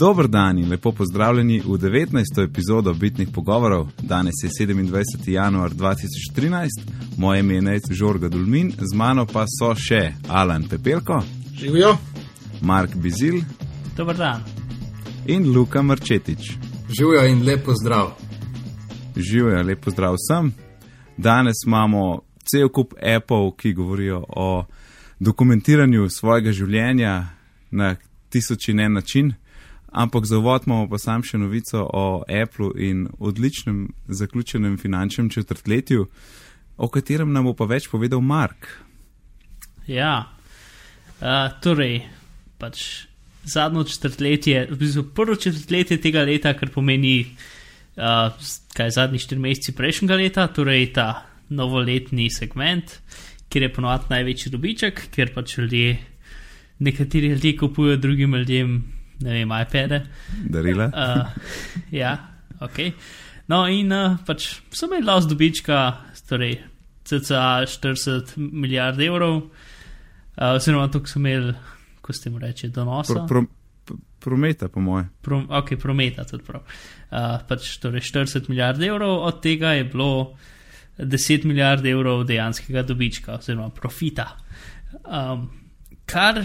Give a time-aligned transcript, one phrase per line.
[0.00, 2.44] Dober dan in lepo pozdravljeni v 19.
[2.44, 3.88] epizodo Bitnih pogovorov.
[4.02, 5.30] Danes je 27.
[5.30, 6.68] januar 2013,
[7.16, 11.22] moje ime je Nec Žorga Dulmin, z mano pa so še Alan Pepelko,
[11.54, 11.96] Živijo,
[12.60, 13.42] Mark Bizil
[13.96, 14.44] Dober dan.
[15.26, 16.52] in Luka Marčetič.
[16.88, 18.10] živijo in lepo zdrav.
[19.16, 20.52] Živijo, lepo zdrav vsem.
[21.16, 22.20] Danes imamo
[22.50, 24.64] cel kup Apple, ki govorijo o
[25.18, 27.26] dokumentiranju svojega življenja
[27.70, 27.96] na
[28.30, 29.34] tisoč in en način.
[29.90, 36.06] Ampak za uvod imamo pa sam še novico o Apple in odličnem zaključenem finančnem četrtletju,
[36.76, 38.68] o katerem nam bo pa več povedal Mark.
[39.90, 40.30] Ja,
[41.18, 42.04] uh, torej,
[42.58, 43.08] pač
[43.44, 47.24] zadnjo četrtletje, v bistvu prvo četrtletje tega leta, kar pomeni,
[47.98, 48.30] uh,
[48.76, 51.08] kaj zadnji štiri meseci prejšnjega leta, torej ta
[51.50, 53.00] novoletni segment,
[53.50, 55.98] kjer je ponovadi največji dobiček, ker pač ljudje,
[56.78, 58.78] nekateri ljudje kupujejo drugim ljudem,
[59.20, 60.00] ne vem, iPade.
[60.48, 60.90] Darila?
[60.90, 61.26] Uh,
[61.90, 62.16] ja,
[62.60, 62.78] ok.
[63.50, 65.80] No, in uh, pač so imeli los dobička,
[66.28, 66.60] torej
[67.08, 71.54] cca 40 milijard evrov, uh, oziroma to, so imeli,
[72.00, 73.24] ko ste mu reči, donosa.
[73.26, 73.44] Pro,
[73.84, 75.08] pro, prometa, po moje.
[75.20, 76.62] Pro, ok, prometa tudi prav.
[77.10, 80.12] Uh, pač torej 40 milijard evrov, od tega je bilo
[80.98, 84.28] 10 milijard evrov dejanskega dobička, oziroma profita.
[85.04, 85.48] Um,
[86.06, 86.42] kar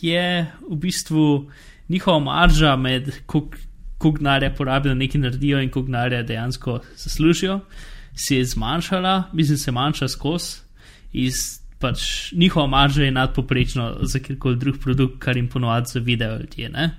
[0.00, 1.50] je v bistvu
[1.90, 7.60] njihova marža med koliko denarja porabijo, nekaj naredijo in koliko denarja dejansko zaslužijo,
[8.14, 10.56] se je zmanjšala, mislim, se manjša skozi.
[11.12, 11.34] Iz
[11.78, 16.90] pač njihova marža je nadpoprečno za kjerkoli drug produkt, kar jim ponovadi zavidajo ljudje, ne?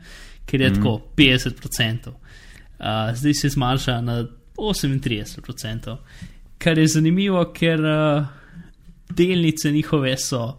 [0.45, 0.75] ker je mm.
[0.75, 2.07] tako 50%.
[2.07, 4.25] Uh, zdaj se zmanjša na
[4.57, 5.95] 38%,
[6.57, 8.25] kar je zanimivo, ker uh,
[9.09, 10.57] delnice njihove so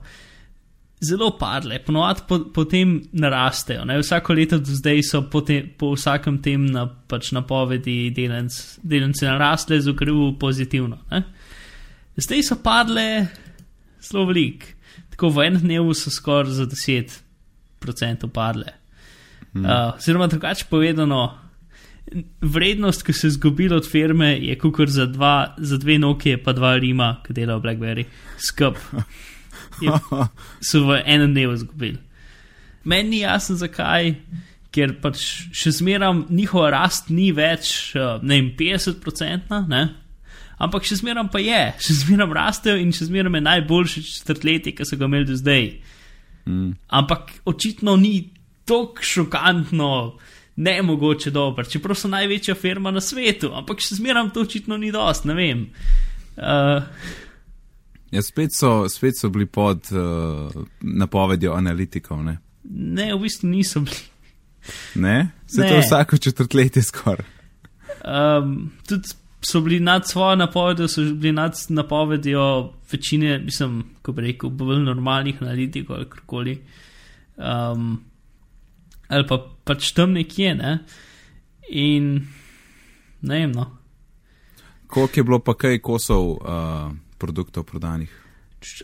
[1.02, 3.84] zelo padle, ponovadi po, potem narastejo.
[3.84, 3.98] Ne?
[3.98, 9.26] Vsako leto do zdaj so po, te, po vsakem tem na, pač napovedi delnic, delnice
[9.26, 11.00] narastle z ukrepu pozitivno.
[11.10, 11.24] Ne?
[12.16, 13.26] Zdaj so padle
[14.02, 14.68] zelo velik,
[15.10, 18.78] tako v enem dnevu so skoraj za 10% padle.
[19.52, 19.64] Hmm.
[19.64, 21.26] Uh, oziroma, drugače povedano,
[22.40, 26.52] vrednost, ki se je zgubila od firme, je kukor za, dva, za dve Nokia, pa
[26.52, 28.06] dva Rima, ki delajo Blackberry,
[28.38, 28.78] skup.
[29.84, 29.92] Je,
[30.60, 31.98] so v enem dnevu izgubili.
[32.84, 34.14] Meni ni jasno, zakaj,
[34.74, 35.22] ker pač
[35.54, 39.82] še zmeraj njihova rast ni več, ne vem, 50-odstotna,
[40.62, 44.88] ampak še zmeraj pa je, še zmeraj rastejo in še zmeraj je najboljši četrtletje, ki
[44.88, 45.72] so ga imeli do zdaj.
[46.48, 46.72] Mm.
[46.90, 48.32] Ampak očitno ni
[48.66, 49.92] tako šokantno,
[50.62, 54.90] ne mogoče dobro, čeprav so največja firma na svetu, ampak še zmeraj to očitno ni
[54.94, 55.68] dost, ne vem.
[56.32, 56.82] Uh,
[58.12, 62.24] Ja, spet, so, spet so bili pod uh, napovedjo analitikov.
[62.24, 62.38] Ne?
[62.64, 63.96] ne, v bistvu niso bili.
[64.94, 65.68] Ne, se Ne.
[65.68, 67.26] to vsako četrtletje skoraj.
[68.04, 69.08] Um, tudi
[69.40, 74.84] so bili nad svojo napovedjo, so bili nad napovedjo večine, mislim, ko bi rekel, bolj
[74.84, 76.62] normalnih analitikov ali karkoli.
[77.36, 78.04] Um,
[79.08, 80.78] ali pa pač tam nekje, ne.
[81.68, 82.26] In
[83.20, 83.78] ne vem, no.
[84.86, 88.10] Koliko je bilo pa kaj kosov uh, produktov prodanih?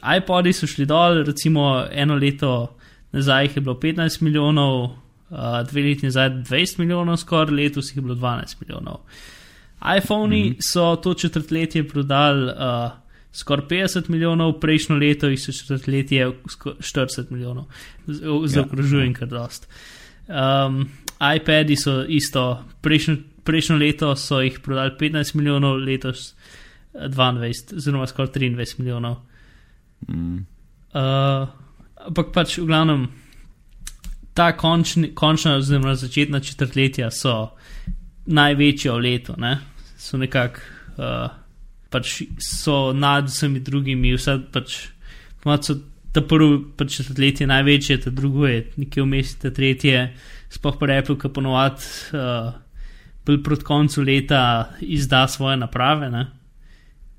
[0.02, 2.78] iPodi so šli dol, recimo eno leto
[3.12, 7.96] nazaj jih je bilo 15 milijonov, uh, dve leti nazaj 20 milijonov, skoraj letos jih
[7.96, 9.00] je bilo 12 milijonov.
[9.98, 10.56] iPhoni mm -hmm.
[10.72, 12.90] so to četrtletje prodali uh,
[13.32, 17.64] skoraj 50 milijonov, prejšnjo leto jih so četrtletje sko- 40 milijonov,
[18.46, 19.68] zaokrožujem kar dost.
[20.28, 20.88] Um,
[21.36, 26.57] iPadi so isto, prejšnjo, prejšnjo leto so jih prodali 15 milijonov, letos eh,
[26.94, 29.16] 22, oziroma skoraj 23 milijonov.
[30.08, 30.46] Mm.
[30.94, 31.48] Uh,
[32.06, 33.08] ampak pač v glavnem
[34.34, 37.50] ta končni, končna, oziroma začetna četrtletja so
[38.26, 39.58] največja v letu, ne?
[39.98, 40.60] so nekako
[40.96, 41.30] uh,
[41.90, 44.78] pač so nad vsemi drugimi, vse pač
[45.42, 45.78] ponovadi so
[46.12, 50.06] ta prvo pač četrtletje največje, ta drugo je nekje vmes, ta tretje,
[50.50, 52.54] sploh pa Apple, ki ponovadi uh,
[53.26, 56.10] bolj proti koncu leta izda svoje naprave.
[56.10, 56.26] Ne?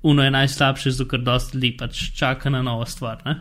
[0.02, 3.22] Uno je najslabše, zato ker dosti ljudi pač čaka na novo stvar.
[3.24, 3.40] Ne?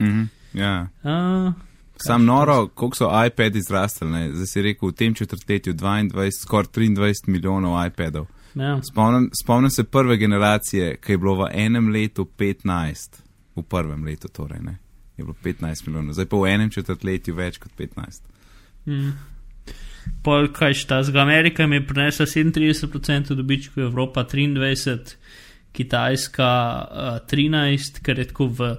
[0.00, 0.26] Mm -hmm.
[0.60, 0.88] ja.
[1.02, 1.52] Uh,
[1.96, 4.10] Sam noro, koliko so iPadi zrastli.
[4.10, 4.32] ne?
[4.32, 8.26] Zdaj si rekel, v tem četrtletju 22, skoraj 23 milijonov iPadov.
[8.54, 8.80] ja.
[8.90, 13.22] Spomnim, spomnim se prve generacije, ki je bilo v enem letu 15,
[13.56, 14.78] v prvem letu torej, ne?
[15.16, 18.22] je bilo 15 milijonov, zdaj pa v enem četrtletju več kot 15.
[18.86, 19.12] Mm.
[20.22, 25.16] Pol, kaj šta, z Amerika jim je prinesla 37% dobičkov, Evropa 23%,
[25.74, 26.50] Kitajska
[26.86, 28.70] uh, 13%, ker je tako v,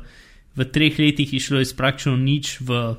[0.56, 2.95] v treh letih išlo iz praktično nič v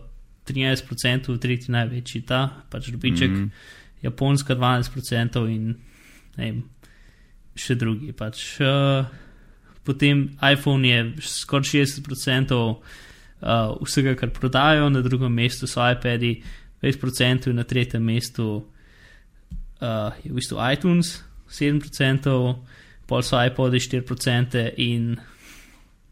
[0.47, 3.51] 13%, tretji največji ta, pač dobiček, mm -hmm.
[4.03, 5.75] Japonska 12% in
[6.37, 6.63] ne vem,
[7.57, 8.13] še drugi.
[8.13, 9.07] Pač, uh,
[9.85, 12.79] potem iPhone je skoraj 60% uh,
[13.83, 16.43] vsega, kar prodajo, na drugem mestu so iPadi
[16.83, 18.67] 20% in na tretjem mestu
[19.81, 22.55] uh, je v bistvu iTunes 7%,
[23.07, 25.15] pol so iPodi 4% in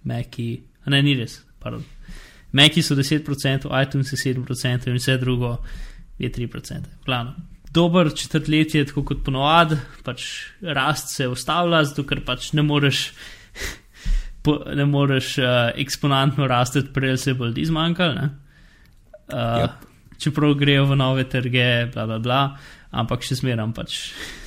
[0.05, 1.83] Maci, a ne, ni res, pardon.
[2.55, 5.57] Maci so 10%, iTunes je 7% in vse drugo
[6.19, 6.93] je 3%.
[7.07, 7.35] Glavno.
[7.75, 9.77] Dober četrtletje, tako kot ponovadi,
[10.07, 10.27] pač
[10.63, 13.09] rast se ustavlja, zato ker pač ne moreš,
[14.47, 18.29] po, ne moreš uh, eksponentno rasti, prej se bo ljudi zmanjkalo.
[19.33, 19.83] Uh, yep.
[20.23, 22.43] Čeprav grejo v nove trge, bla bla bla,
[22.95, 23.99] ampak še zmeraj pač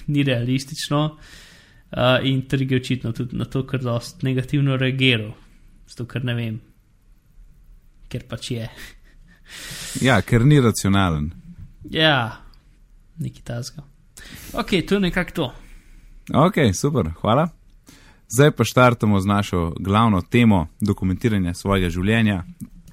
[0.07, 1.03] ni realistično.
[1.11, 1.35] Uh,
[2.23, 5.31] in trg je očitno tudi na to, ker dost negativno reagiral,
[5.87, 6.59] zato ker ne vem,
[8.11, 8.69] ker pač je.
[10.07, 11.31] ja, ker ni racionalen.
[11.89, 12.41] Ja,
[13.17, 13.85] neki tasga.
[14.53, 15.53] Ok, to je nekako to.
[16.33, 17.47] Ok, super, hvala.
[18.27, 22.43] Zdaj pa štartamo z našo glavno temo dokumentiranja svojega življenja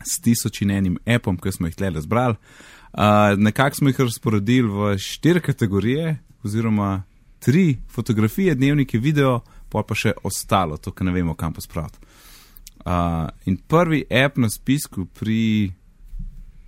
[0.06, 2.36] s tisoč in enim appom, ki smo jih tle razbrali.
[2.94, 7.02] Uh, nekako smo jih razporedili v štiri kategorije, oziroma
[7.44, 12.00] tri fotografije, dnevnike, video, pa pa še ostalo, to, kar ne vemo, kam pospraviti.
[12.84, 15.72] Uh, in prvi app na spisku pri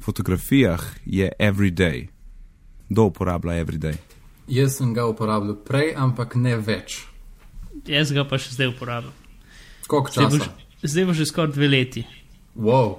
[0.05, 2.09] fotografijah je Everyday.
[2.89, 3.97] Kdo uporablja Everyday?
[4.49, 7.01] Jaz sem ga uporabljal prej, ampak ne več.
[7.89, 9.17] Jaz ga pa še zdaj uporabljam.
[9.89, 10.29] Koliko časa?
[10.29, 12.05] Zdaj bo, zdaj bo že skoraj dve leti.
[12.53, 12.99] Wow.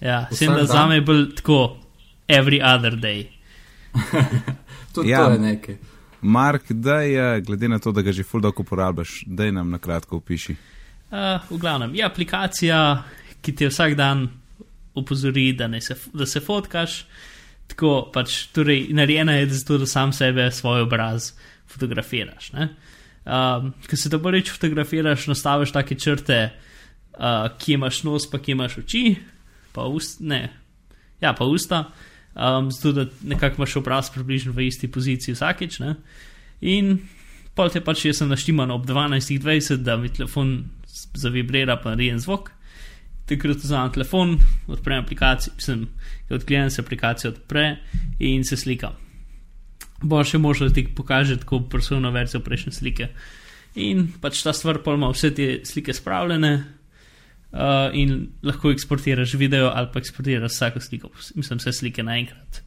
[0.00, 1.76] Ja, sem da za me bil tako
[2.24, 3.28] every other day.
[4.96, 5.78] Tudi ja, to je nekaj.
[6.22, 9.78] Mark, da je, glede na to, da ga že full dog uporabljaš, da nam na
[9.78, 10.56] kratko opiši.
[11.08, 13.02] Uh, v glavnem, je aplikacija,
[13.40, 14.28] ki ti vsak dan
[14.94, 17.04] upozori, da, se, da se fotkaš.
[17.68, 21.32] Tako pač, torej, narejena je zato, da sam sebe, svoj obraz
[21.68, 22.50] fotografiraš.
[22.52, 26.38] Um, Ko se to prvič fotografiraš, nastaviš take črte,
[27.14, 29.16] uh, ki imaš nos, pa ki imaš oči,
[29.72, 30.48] pa ust, ne,
[31.20, 31.84] ja, pa usta.
[32.38, 35.80] Um, zato, da nekako imaš obraz približno v isti poziciji vsakeč.
[35.82, 35.96] Ne?
[36.60, 37.00] In
[37.58, 40.52] pol te pač jaz sem naštiman ob 12.20, da mi telefon
[41.18, 42.52] zavibrira, pa naredi en zvok.
[43.28, 44.36] Takrat vzamem telefon,
[44.70, 45.82] odprem aplikacijo, sem
[46.30, 47.66] odklenjen, se aplikacija odpre
[48.22, 48.92] in se slika.
[49.98, 53.10] Bo še možno, da ti pokaže tako personalno verzijo prejšnje slike.
[53.82, 56.52] In pač ta stvar pa ima vse te slike spravljene
[57.52, 62.62] uh, in lahko eksportiraš video ali pa eksportiraš vsako sliko, mislim, vse slike naenkrat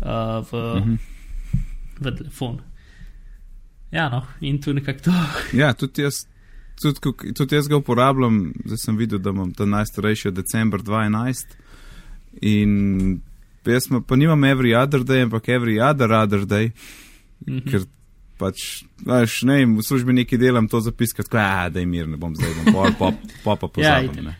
[0.00, 0.94] uh, v, uh mhm.
[0.94, 0.98] -huh.
[2.00, 2.60] v telefon.
[3.92, 5.12] Ja, no, in tu nekako to.
[5.60, 6.26] Ja, tudi jaz
[6.82, 11.56] tudi, tudi jaz ga uporabljam, zdaj sem videl, da imam ta najstarejši decembr 2011.
[12.42, 13.20] In
[13.64, 16.72] jaz pa nimam every other day, ampak every other other day,
[17.46, 17.70] mm -hmm.
[17.70, 17.80] ker
[18.38, 22.34] pač, znaš, ne v službi nekaj delam, to zapiskati, tako da je mir, ne bom
[22.36, 23.14] zdaj, bom pol, pop,
[23.44, 24.24] pop, pa pozabil.
[24.24, 24.36] ja,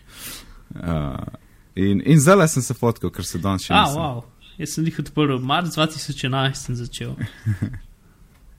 [0.75, 1.39] uh,
[1.75, 3.79] in in zdaj sem se fotkal, ker se danes še ne.
[3.79, 4.23] Ah, wow.
[4.57, 7.15] Jaz sem jih odprl, marc 2011 sem začel.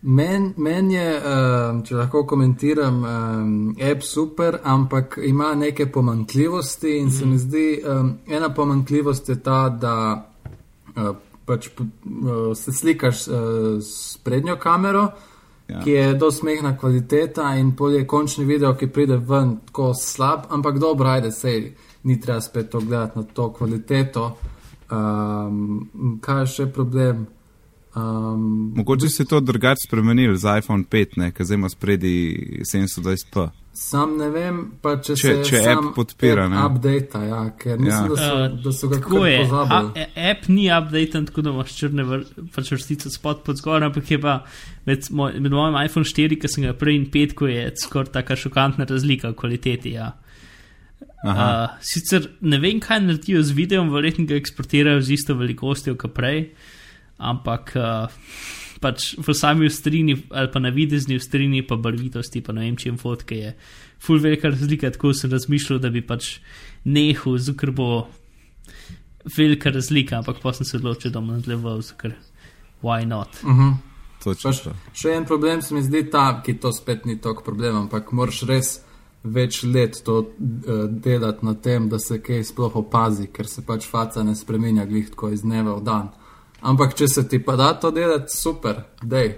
[0.07, 7.09] Meni men je, um, če lahko komentiram, um, app super, ampak ima neke pomankljivosti in
[7.09, 7.11] mm.
[7.11, 7.39] se mi mhm.
[7.39, 9.95] zdi, um, ena pomankljivost je ta, da
[10.97, 13.37] uh, pač, uh, se slikaš uh,
[13.81, 15.09] s prednjo kamero,
[15.69, 15.81] ja.
[15.85, 20.51] ki je do smehna kvaliteta in pol je končni video, ki pride ven tako slab,
[20.51, 21.73] ampak dobro, ajde, sej
[22.07, 24.37] ni treba spet to gledati na to kvaliteto.
[24.91, 27.27] Um, kaj je še problem?
[27.97, 32.13] Um, Mogoče se je to drugače spremenil z iPhone 5, ki zdaj ima spredi
[32.75, 33.49] 720p.
[33.77, 36.47] Sam ne vem, pa če, če, če se app podpira.
[36.49, 38.09] App update, ja, ker mislim, ja.
[38.09, 40.05] da, so, uh, da so ga tako pozabili.
[40.05, 42.07] A, app ni update, tako da imaš črne
[42.55, 44.39] pač vrstice spod pod zgor, ampak je pa
[44.89, 48.15] med, moj, med mojim iPhone 4, ki sem ga prej in 5, ko je skoraj
[48.17, 49.93] taka šokantna razlika v kvaliteti.
[49.99, 50.15] Ja.
[51.27, 56.17] Uh, sicer ne vem, kaj naredijo z videom, verjetno ga eksportirajo z isto velikostjo kot
[56.17, 56.47] prej
[57.19, 58.09] ampak uh,
[58.81, 62.89] pač v sami ustrini ali pa na videzni ustrini, pa barvitosti, pa ne vem, če
[62.91, 63.55] jim fotke je.
[64.03, 66.39] Ful velika razlika, tako sem razmišljal, da bi pač
[66.85, 68.07] nehal, ker bo
[69.37, 72.17] velika razlika, ampak pa sem se odločil, da bom nadaljeval, ker
[72.83, 73.41] why not.
[73.43, 73.77] Uh -huh.
[74.25, 78.13] Pač, še en problem se mi zdi ta, ki to spet ni tako problem, ampak
[78.13, 78.81] moraš res
[79.23, 83.87] več let to uh, delati na tem, da se kaj sploh opazi, ker se pač
[83.87, 86.11] faca ne spremenja glih tako iz dneva v dan.
[86.67, 89.37] Ampak, če se ti pa da to delati, super, dej.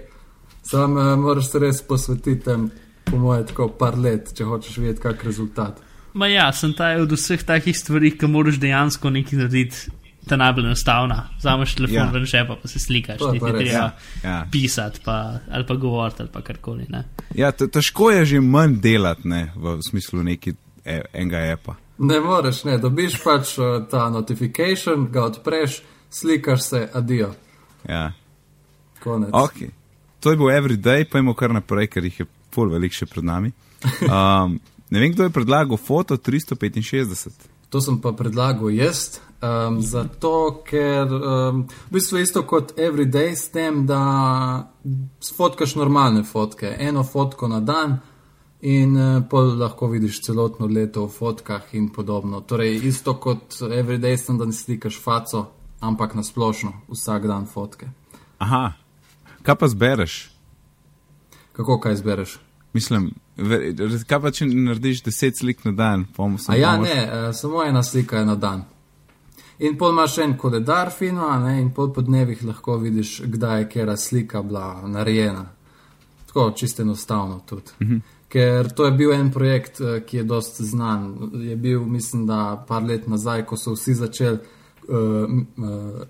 [0.65, 2.67] Sam uh, moraš se res posvetiti tem,
[3.05, 5.77] po mojem, tako par let, če hočeš videti, kak rezultat.
[6.17, 9.93] Ma ja, sem ta od vseh takih stvari, ki moraš dejansko nekaj narediti
[10.29, 11.19] ta najbolj enostavna.
[11.39, 12.09] Vzameš telefon Ja.
[12.13, 13.85] ven žepa, pa se slikaš, To je ti pa ti treba ja.
[14.23, 14.39] Ja.
[14.51, 15.15] pisati pa,
[15.51, 16.85] ali pa govoriti ali pa karkoli.
[16.89, 17.03] Ne?
[17.35, 20.53] Ja, te- težko je že manj delati, ne, v smislu neki
[20.85, 21.75] e, enega epa.
[21.97, 27.33] Ne moreš, ne, dobiš pač uh, ta notification, ga odpreš, slikaš se, adijo,
[27.89, 28.11] Ja.
[29.03, 29.29] konec.
[29.31, 29.69] Okay.
[30.19, 33.51] To je bil everyday, imamo kar naprej, ker jih je pol velik še pred nami.
[34.03, 37.31] Um, ne vem, kdo je predlagal foto 365.
[37.69, 43.35] To sem pa predlagal jaz, um, zato ker um, v bistvu je isto kot everyday
[43.37, 44.67] s tem, da
[45.21, 47.99] sfotkaš normalne fotke, eno fotko na dan
[48.61, 52.41] in uh, pol lahko vidiš celotno leto v fotkah in podobno.
[52.41, 55.45] Torej, isto kot everyday, sem da ne slikaš faco,
[55.79, 57.87] ampak na splošno, vsak dan fotke.
[58.37, 58.73] Aha,
[59.43, 60.31] kaj pa zbereš?
[61.53, 62.39] Kako kaj izbereš?
[62.73, 63.11] Mislim,
[64.07, 66.05] kaj pa če narediš deset slik na dan?
[66.15, 68.63] Pom, A ja, ne, uh, samo ena slika je na dan.
[69.59, 73.69] In pol imaš en koledar fino, ne, in pol po dnevih lahko vidiš, kdaj je
[73.69, 75.49] kera slika bila narejena.
[76.27, 77.71] Tako čisto enostavno tudi.
[77.79, 77.99] Uh -huh.
[78.29, 81.31] Ker to je bil en projekt, eh, ki je dost znan.
[81.33, 84.37] Je bil, mislim, da par let nazaj, ko so vsi začeli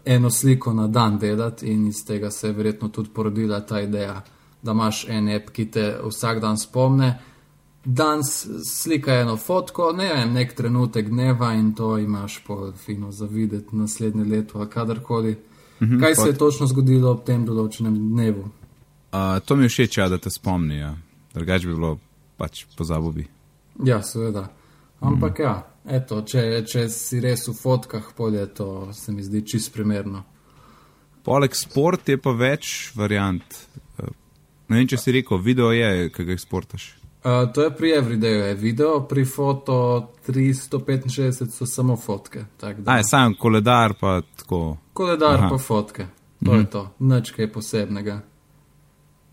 [0.06, 4.22] eno sliko na dan delati in iz tega se je verjetno tudi porodila ta ideja,
[4.62, 7.20] da imaš en app, ki te vsak dan spomne.
[7.86, 13.26] Danes slika eno fotko, ne vem, nek trenutek dneva in to imaš po fino za
[13.26, 15.38] videti naslednje leto ali kadarkoli.
[15.80, 18.50] -hmm, Kaj se je točno zgodilo ob tem določenem dnevu?
[19.10, 20.80] Uh, to mi je všeč, ja, da te spomni.
[20.80, 20.94] Ja.
[21.34, 21.98] Drugač bi bilo
[22.38, 23.28] pač pozabil bi.
[23.86, 24.48] Ja, seveda.
[25.00, 25.44] Ampak mm.
[25.44, 25.56] ja,
[25.90, 30.24] eto, če, če si res v fotkah, polje to se mi zdi čist primerno.
[31.26, 33.58] Poleg sport je pa več variant.
[34.00, 34.14] Uh,
[34.70, 36.88] ne vem, če si rekel, video je, kaj ga eksportaš.
[37.20, 39.76] Uh, to je pri Everydayu, je video, pri foto
[40.28, 42.46] 365 so samo fotke.
[42.64, 44.78] A, je sam koledar pa tako.
[44.94, 45.50] Koledar Aha.
[45.52, 46.08] pa fotke,
[46.46, 48.22] to je to, nič kaj posebnega.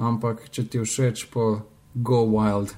[0.02, 1.62] Ampak če ti všeč, po
[1.94, 2.74] go wild.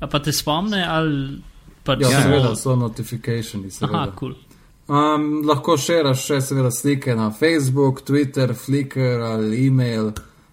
[0.00, 1.42] A pa te spomne ali
[1.84, 3.70] pač Ja, seveda so notifikationi.
[3.80, 4.34] Aha, kul.
[4.34, 4.52] Cool.
[4.92, 10.10] Um, lahko širaš še seveda slike na Facebook, Twitter, Flickr ali e-mail.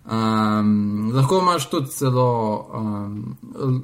[0.09, 2.29] Um, lahko imaš tudi celo,
[2.73, 3.37] um,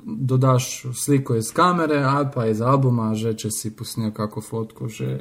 [0.05, 5.19] dodaš sliko iz kamere ali pa iz albuma, že če si posnel kako fotko, že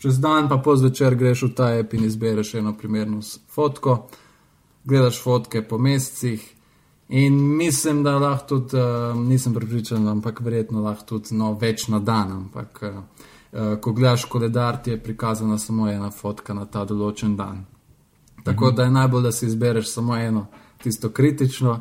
[0.00, 3.20] čez dan pa pozvečer greš v ta app in izbereš eno primerno
[3.52, 4.06] fotko,
[4.84, 6.44] gledaš fotke po mesecih.
[7.14, 11.98] In mislim, da lahko tudi, uh, nisem pripričan, ampak verjetno lahko tudi no, več na
[12.00, 12.30] dan.
[12.32, 12.94] Ampak, uh,
[13.52, 17.66] uh, ko gledaš koledar, ti je prikazana samo ena fotka na ta določen dan.
[18.44, 20.46] Tako da je najbolj, da si izbereš samo eno,
[20.82, 21.74] tisto kritično,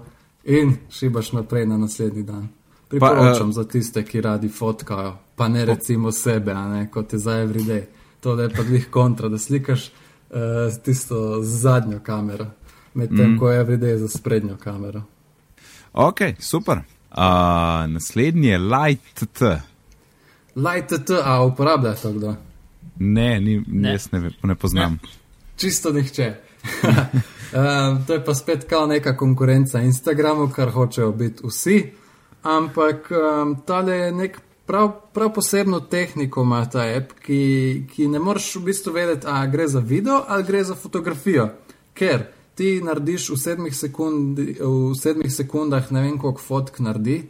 [0.44, 2.50] in šibaš naprej na naslednji dan.
[2.92, 7.40] Priporočam uh, za tiste, ki radi fotkajo, pa ne recimo sebe, ne kot je za
[7.40, 7.86] everyday.
[8.20, 12.52] To je pa dvih kontra, da slikaš uh, tisto zadnjo kamero,
[12.94, 13.40] medtem mm.
[13.40, 15.08] ko je everyday za sprednjo kamero.
[15.94, 16.78] Ok, super.
[16.78, 17.24] Uh,
[17.88, 19.24] naslednji je Light.
[20.56, 22.36] Light T, a uporablja to kdo?
[23.00, 23.64] Ne, ni, ne.
[23.68, 23.92] Ne.
[23.92, 25.00] jaz ne, ne poznam.
[25.56, 26.34] Čisto nihče.
[27.54, 31.92] um, to je pa spet kao neka konkurenca Instagramu, kar hočejo biti vsi.
[32.44, 38.20] Ampak um, tale je nek prav, prav posebno tehniko ima ta app, ki, ki ne
[38.20, 41.50] moreš v bistvu vedeti, ali gre za video ali gre za fotografijo.
[41.94, 42.24] Ker
[42.56, 47.22] ti narediš v sedmih, sekundi, v sedmih sekundah ne vem koliko fotk naredi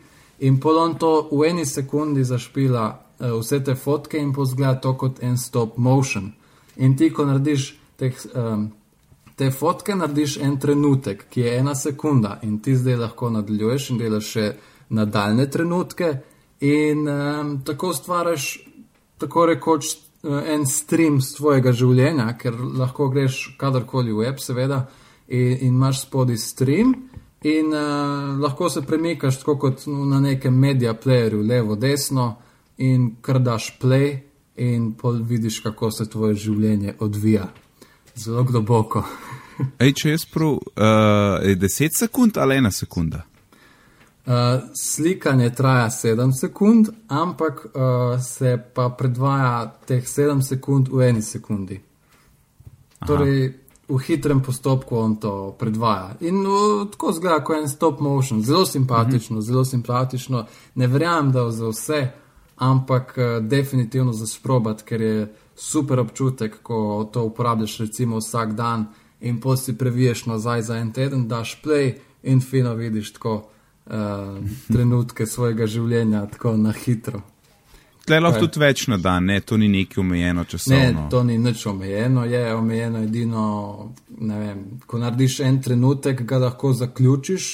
[0.41, 2.85] in polon to v eni sekundi zašpila
[3.19, 6.31] uh, vse te fotke in pozgleda to kot en stop motion.
[6.77, 7.67] In ti, ko narediš
[7.99, 8.71] teh, um,
[9.37, 14.01] te fotke, narediš en trenutek, ki je ena sekunda, in ti zdaj lahko nadaljuješ in
[14.01, 14.47] delaš še
[14.97, 16.09] nadaljne trenutke,
[16.65, 18.47] in um, tako stvaraš,
[19.21, 24.87] tako rekoč, uh, en stream z tvojega življenja, ker lahko greš kadarkoli v web, seveda,
[25.31, 26.93] in, in imaš spodaj stream.
[27.43, 32.35] In uh, lahko se premikaš tako kot na nekem medija playerju, levo, desno,
[32.77, 34.19] in kar daš play,
[34.55, 37.47] in pol vidiš, kako se tvoje življenje odvija.
[38.15, 39.03] Zelo globoko.
[39.83, 43.23] Ej, če jaz prav, uh, je 10 sekund ali 1 sekunda?
[44.25, 44.33] Uh,
[44.77, 51.79] slikanje traja 7 sekund, ampak uh, se pa predvaja teh 7 sekund v eni sekundi.
[53.07, 53.60] Torej,
[53.91, 56.15] v hitrem postopku on to predvaja.
[56.19, 59.47] In uh, tako zgleda, kot en stop motion, zelo simpatično, uh -huh.
[59.47, 60.45] zelo simpatično.
[60.75, 62.11] Ne verjamem, da za vse,
[62.55, 68.85] ampak uh, definitivno za sprobat, ker je super občutek, ko to uporabljaš recimo vsak dan
[69.19, 71.93] in potem si previješ nazaj za en teden, daš play
[72.23, 73.35] in fino vidiš tako
[73.85, 73.93] uh,
[74.73, 77.21] trenutke svojega življenja, tako na hitro.
[78.11, 81.03] Tle lahko tudi več na dan, ne, to ni neki omejeno časovno.
[81.03, 83.43] Ne, to ni nič omejeno, je omejeno edino,
[84.19, 87.47] ne vem, ko narediš en trenutek, ga lahko zaključiš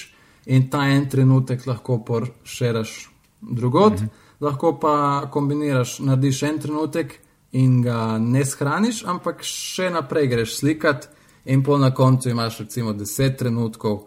[0.55, 2.95] in ta en trenutek lahko poršeraš
[3.41, 4.41] drugot, mm -hmm.
[4.47, 7.19] lahko pa kombiniraš, narediš en trenutek
[7.51, 11.09] in ga ne shraniš, ampak še naprej greš slikat
[11.45, 13.99] in pol na koncu imaš recimo 10 trenutkov.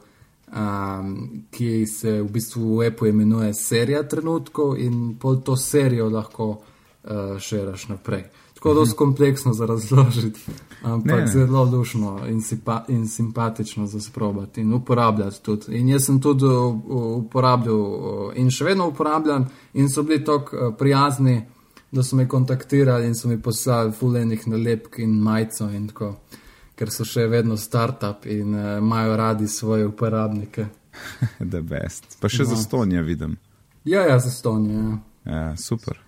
[0.51, 6.49] Um, ki se v bistvu v Apple imenuje serija trenutkov, in pol to serijo lahko
[6.51, 8.25] uh, širaš naprej.
[8.55, 10.41] Tako da je kompleksno za razložiti,
[10.83, 15.79] ampak Ne, ne, zelo lušno in, sipa, in simpatično za sprobati in uporabljati tudi.
[15.79, 20.25] In jaz sem tudi uh, uh, uporabljal uh, in še vedno uporabljam, in so bili
[20.25, 21.47] tako uh, prijazni,
[21.93, 26.15] da so me kontaktirali in so mi poslali fulejnih nalepk in majico in tako,
[26.81, 30.65] ker so še vedno startup in uh, imajo radi svoje uporabnike.
[31.53, 32.17] The best.
[32.21, 32.55] Pa še No.
[32.55, 33.37] za stonja vidim.
[33.85, 34.73] Ja, ja, za stonje.
[34.75, 34.97] Ja.
[35.29, 36.01] Ja, super.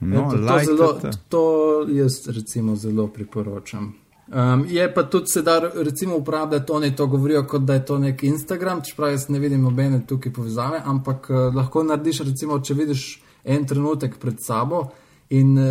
[0.00, 0.88] No, No, to, to, zelo,
[1.28, 1.42] to
[1.88, 3.94] jaz recimo zelo priporočam.
[4.28, 7.98] Um, je pa tudi se da recimo uporabljati, oni to govorijo, kot da je to
[7.98, 12.74] nek Instagram, čeprav jaz ne vidim nobene tukaj povezave, ampak uh, lahko narediš, recimo, če
[12.74, 13.02] vidiš
[13.44, 14.86] en trenutek pred sabo
[15.30, 15.64] in uh,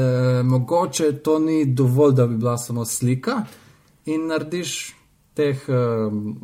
[0.46, 3.43] mogoče to ni dovolj, da bi bila samo slika
[4.05, 4.93] in narediš
[5.34, 6.36] teh, um,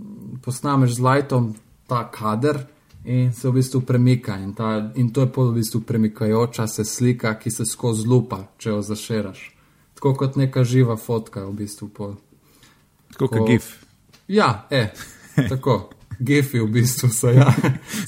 [0.43, 1.55] posnameš z lightom
[1.87, 2.65] ta kader
[3.05, 4.37] in se v bistvu premika.
[4.37, 8.43] In, ta, in to je pol v bistvu premikajoča se slika, ki se skozi lupa,
[8.57, 9.43] če jo zaširaš.
[9.97, 11.89] Tako kot neka živa fotka, v bistvu.
[11.89, 12.15] Pol.
[13.13, 13.69] Tako kot ko- gif.
[14.27, 14.89] Ja, e,
[15.51, 15.89] tako.
[16.19, 17.51] Gifi v bistvu so, ja.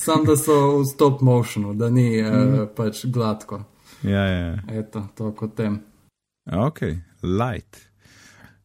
[0.02, 2.54] Sam da so v stop motionu, da ni mm.
[2.58, 3.62] uh, pač gladko.
[4.02, 4.40] Ja, ja.
[4.40, 4.80] ja.
[4.82, 5.78] Eto, to kot tem.
[6.50, 6.82] Ok,
[7.22, 7.89] light.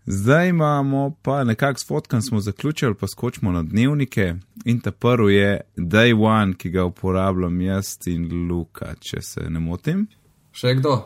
[0.06, 4.34] Zdaj imamo pa nekako s fotkan smo zaključili, pa skočimo na dnevnike.
[4.64, 9.60] In ta prvi je Day One, ki ga uporabljam jaz in Luka, če se ne
[9.60, 10.06] motim.
[10.52, 10.98] Še kdo?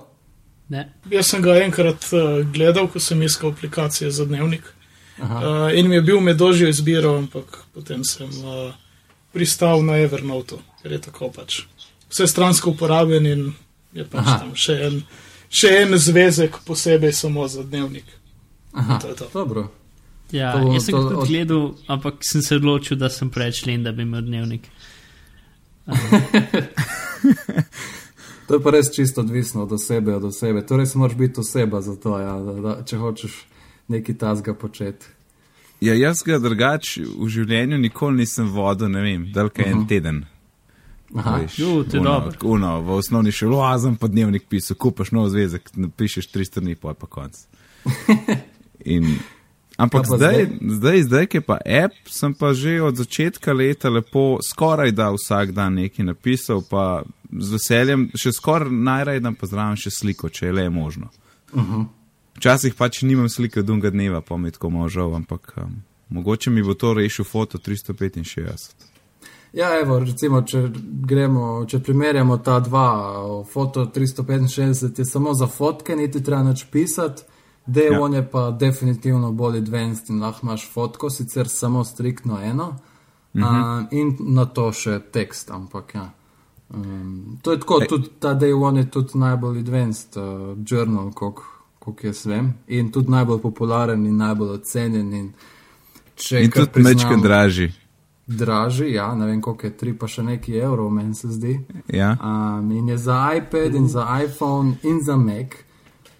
[0.69, 0.89] Ne.
[1.11, 4.67] Jaz sem ga enkrat uh, gledal, ko sem iskal aplikacije za dnevnik.
[5.23, 5.39] Aha.
[5.39, 8.75] Uh, in mi je bil med dožjo izbiro, ampak potem sem uh,
[9.33, 11.63] pristal na Evernote, ker je tako pač.
[12.11, 13.49] Vse stransko uporabljen in
[13.95, 14.39] je pač Aha.
[14.43, 15.01] tam še en,
[15.49, 18.18] še en zvezek posebej samo za dnevnik.
[18.73, 19.27] Aha, To je to.
[19.33, 19.69] dobro.
[20.31, 23.67] Ja, To jaz sem to tudi od- gledal, ampak sem se odločil, da sem preveč
[23.67, 24.69] len, da bi imel dnevnik.
[28.47, 30.67] To je pa res čisto odvisno od osebe, od osebe.
[30.67, 33.35] Torej, si moraš biti oseba za to, ja, da, da, če hočeš
[33.89, 35.07] nekaj tasga početi.
[35.81, 39.73] Ja, jaz ga drugače v življenju nikoli nisem vodil, ne vem, dalka uh -huh.
[39.73, 40.25] en teden.
[41.15, 42.39] Aha, Veš, Ju, to je ono, dobro.
[42.43, 46.95] Uno, v osnovni šoli, oazem pa dnevnik pisal, kupaš nov zvezek, napišeš tri strani, pol
[46.95, 47.37] pa konc.
[48.85, 49.19] In,
[49.77, 50.59] ampak pa zdaj, zdaj?
[50.77, 55.11] zdaj, zdaj, ki je pa app, sem pa že od začetka leta lepo, skoraj da
[55.15, 60.47] vsak dan nekaj napisal, pa z veseljem, še skoraj najraje dan pozdravim še sliko, če
[60.47, 61.09] je le možno.
[61.53, 61.87] uh -huh.
[62.39, 66.75] Včasih pač nimam slike dunga dneva, pa mi tako možal, ampak um, mogoče mi bo
[66.75, 68.75] to rešil foto 365.
[69.53, 70.69] Ja, evo, recimo, če
[71.09, 72.87] gremo, če primerjamo ta dva,
[73.53, 77.23] foto 365 je samo za fotke, niti treba nič pisati,
[77.69, 78.01] Day Ja.
[78.01, 82.75] One je pa definitivno bolj advanced in lahko imaš fotko, sicer samo striktno eno,
[83.35, 83.81] mm -hmm.
[83.83, 86.11] uh, in na to še tekst, ampak ja.
[86.75, 91.43] Um, to je tako, tudi ta Day One je tudi najbolj advanced uh, journal, koliko
[92.03, 95.13] jaz vem, in tudi najbolj popularen in najbolj ocenjen.
[95.13, 95.33] In,
[96.15, 97.73] če In tudi mečken priznam- dražji.
[98.27, 101.61] dražji, ja, ne vem koliko je, tri pa še nekaj evrov, meni se zdi.
[101.89, 102.17] Ja.
[102.23, 105.47] Um, in je za iPad, in za iPhone, in za Mac.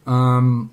[0.07, 0.71] Um,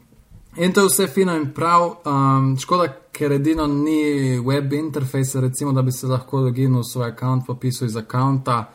[0.57, 1.95] in to je vse fino in prav.
[2.05, 7.09] Um, škoda, ker edino ni web interfejsa, recimo, da bi se lahko loginil v svoj
[7.09, 8.65] račun, pa pisal iz računa.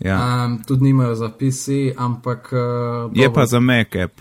[0.00, 0.44] Ja.
[0.44, 2.52] Um, tudi nimajo za PC, ampak.
[2.52, 4.20] Uh, Je pa za Mac app.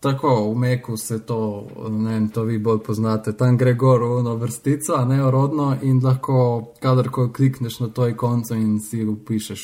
[0.00, 3.32] Tako, v Meku se to, ne vem, to vi bolj poznate.
[3.32, 8.54] Tam gre gor v eno vrstico, ne rodno, in lahko kadarkoli klikneš na to ikonco
[8.54, 9.62] in si upišeš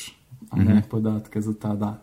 [0.51, 1.97] a ne, podatke za ta dan.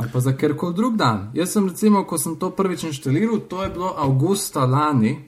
[0.00, 1.30] Ali pa za kjerkoli drug dan.
[1.34, 5.18] Jaz sem recimo, ko sem to prvič inštaliral, to je bilo avgusta lani,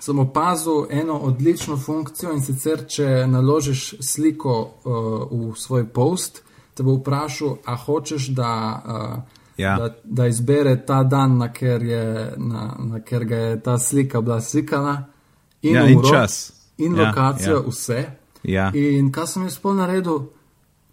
[0.00, 6.42] sem opazil eno odlično funkcijo in sicer, če naložiš sliko uh, v svoj post,
[6.74, 8.50] te bo vprašal, a hočeš, da,
[8.84, 9.76] uh, Ja.
[9.78, 14.20] da, da izbere ta dan, na ker, je, na, na ker ga je ta slika
[14.20, 15.06] bila slikana,
[15.62, 16.52] in, Ja, in uro, čas.
[16.78, 17.68] in Ja, lokacijo, ja.
[17.70, 18.00] vse.
[18.42, 18.70] Ja.
[18.74, 20.26] In kaj sem jaz pol naredil?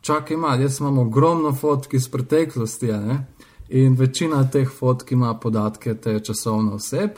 [0.01, 3.25] Čakaj, malo, jaz imam ogromno fotk iz preteklosti, ne?
[3.69, 7.09] in večina teh fotk ima podatke te časovne oseb.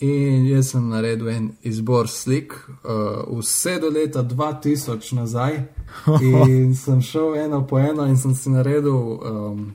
[0.00, 5.62] In jaz sem naredil en izbor slik, uh, vse do leta 2000 nazaj,
[6.48, 9.74] in sem šel eno po eno in sem si naredil um,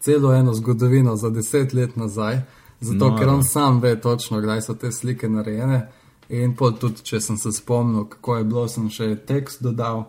[0.00, 2.40] celo eno zgodovino za deset let nazaj,
[2.80, 5.88] zato No, ker on sam ve točno, kdaj so te slike narejene.
[6.28, 10.04] In pol tudi, če sem se spomnil, kako je bilo, sem še tekst dodal.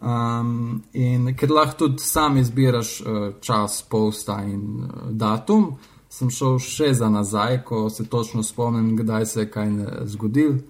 [0.00, 5.72] Um, in ker lahko tudi sam izbiraš uh, čas posta in uh, datum,
[6.08, 10.60] sem šel še za nazaj, ko se točno spomnim, kdaj se je kaj ne- zgodil.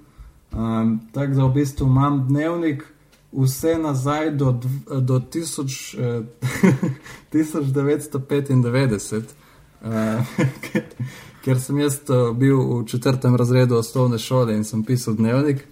[0.53, 2.87] Um, Tako da v bistvu imam dnevnik
[3.33, 4.61] vse nazaj do,
[5.01, 6.23] do tisoč, eh,
[7.33, 9.23] 1995,
[9.83, 10.27] uh,
[11.45, 15.67] ker, sem jaz eh, bil v četrtem razredu osnovne šole in sem pisal dnevnik.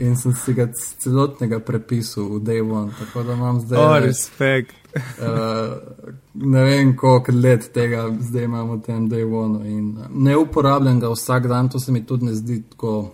[0.00, 3.78] In sem si ga celotnega prepisal v Day One, tako da imam zdaj.
[3.78, 4.76] O, res, respekt.
[4.94, 9.68] Uh, ne vem, koliko let tega zdaj imamo v tem Day One.
[9.68, 13.10] In uh, ne uporabljam ga vsak dan, to se mi tudi ne zdi tako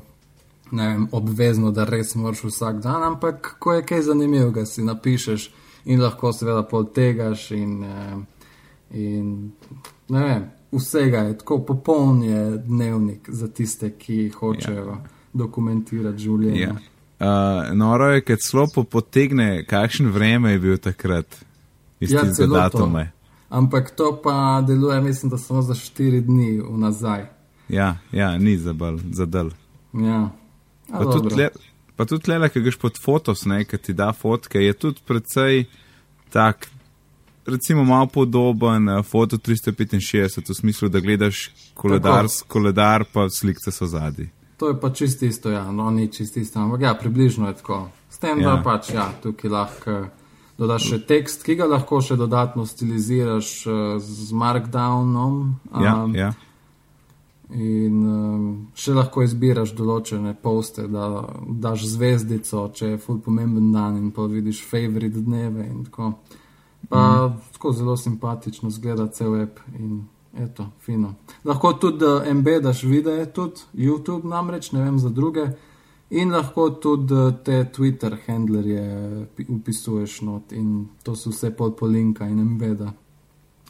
[0.73, 5.51] vem, obvezno, da res moraš vsak dan, ampak ko je kaj zanimivega, si napišeš
[5.85, 8.23] in lahko seveda poltegaš in, uh,
[8.91, 9.53] in
[10.09, 15.16] ne vem, vsega je tako popoln je dnevnik za tiste, ki hočejo ja.
[15.37, 16.61] Dokumentirati življenje.
[16.61, 16.77] Ja.
[17.17, 21.39] Uh, noro je, ker slopo potegne, kakšen vreme je bil takrat,
[22.01, 23.07] iz Ja, ja, tistega datuma.
[23.49, 27.25] Ampak to pa deluje, mislim, da samo za štiri dni vnazaj.
[27.69, 29.51] Ja, ja, ni za bal, za del.
[29.95, 30.29] Ja.
[30.93, 31.49] A, Pa tudi, tle,
[31.97, 35.65] pa tudi tle, ki greš pod fotos, ne, ki ti da fotke, je tudi precej
[36.31, 36.69] tak,
[37.47, 43.87] recimo malo podoben uh, foto 365, v smislu, da gledaš koledar, koledar pa slikce so
[43.87, 44.29] zadnji.
[44.57, 47.89] To je pa čist isto, ja, no ni čist isto, ampak ja, približno je tako.
[48.09, 48.49] S tem, ja.
[48.49, 48.57] Ja.
[48.57, 49.97] da pač ja, tukaj lahko
[50.57, 55.39] dodaš še tekst, ki ga lahko še dodatno stiliziraš uh, z markdownom.
[55.77, 56.33] Ja, um, ja.
[57.53, 64.01] In um, še lahko izbiraš določene poste, da daš zvezdico, če je ful pomemben dan
[64.01, 65.69] in pa vidiš favorit dneve.
[65.69, 66.15] in Tako.
[66.89, 67.39] Pa mm.
[67.53, 69.37] tako zelo simpatično zgleda cel
[69.79, 70.07] in
[70.39, 71.15] eto, fino.
[71.45, 75.47] Lahko tudi uh, embeddaš videe, tudi YouTube namreč, ne vem za druge.
[76.11, 78.83] In lahko tudi uh, te Twitter handlerje
[79.37, 82.93] pi- upisuješ not in to so vse pod polinka in embeda.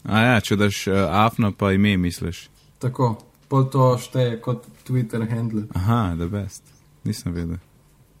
[0.03, 2.49] A ja, če daš uh, afna, pa ime misliš.
[2.79, 3.15] Tako,
[3.49, 5.65] pol to šteje kot Twitter handler.
[5.75, 6.63] Aha, da best.
[7.03, 7.57] Nisem vedel.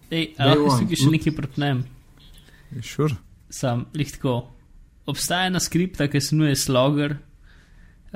[0.09, 1.83] Ej, a lahko si še nekaj prepnem.
[2.83, 3.13] Šur.
[3.49, 4.41] Sam, lihtko.
[5.07, 7.13] Obstaja ena skripta, ki se imenuje Slogger,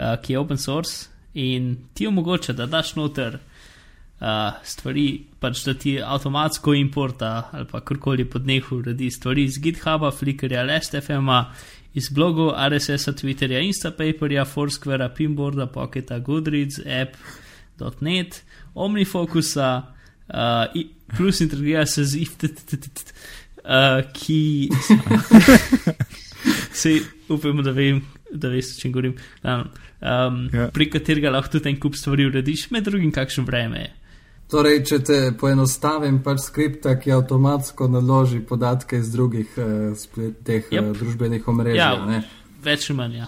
[0.01, 4.27] uh, ki je open source in ti omogoča, da daš noter uh,
[4.63, 10.11] stvari, pač da ti avtomatsko importa ali pa karkoli pod nehu uredi stvari iz GitHuba,
[10.11, 11.45] Flickrja, LastFM-a,
[11.93, 19.71] iz blogov, RSS-a, Twitterja, Instapaperja, Foursquarea, Pinboarda, Pocketa, Goodreads, app.net, Omnifocusa,
[20.27, 20.81] uh,
[21.17, 23.13] plus integrira se z IFTTT,
[23.63, 24.69] uh, ki
[26.73, 29.15] se upamo, da vem, da veš, o čem govorim.
[29.43, 29.65] Um,
[30.01, 30.69] um, Ja.
[30.73, 33.91] Prek katerega lahko tudi en kup stvari urediš, med drugim, kakšno vreme je.
[34.51, 40.65] Torej, če te poenostavim, pač skripta, ki avtomatsko naloži podatke iz drugih uh, splet, teh
[40.73, 40.89] yep.
[40.89, 41.79] Uh, družbenih omrežij.
[41.79, 41.93] Ja.
[41.95, 42.23] Ja,
[42.63, 43.15] Več ali manj.
[43.21, 43.27] Ja.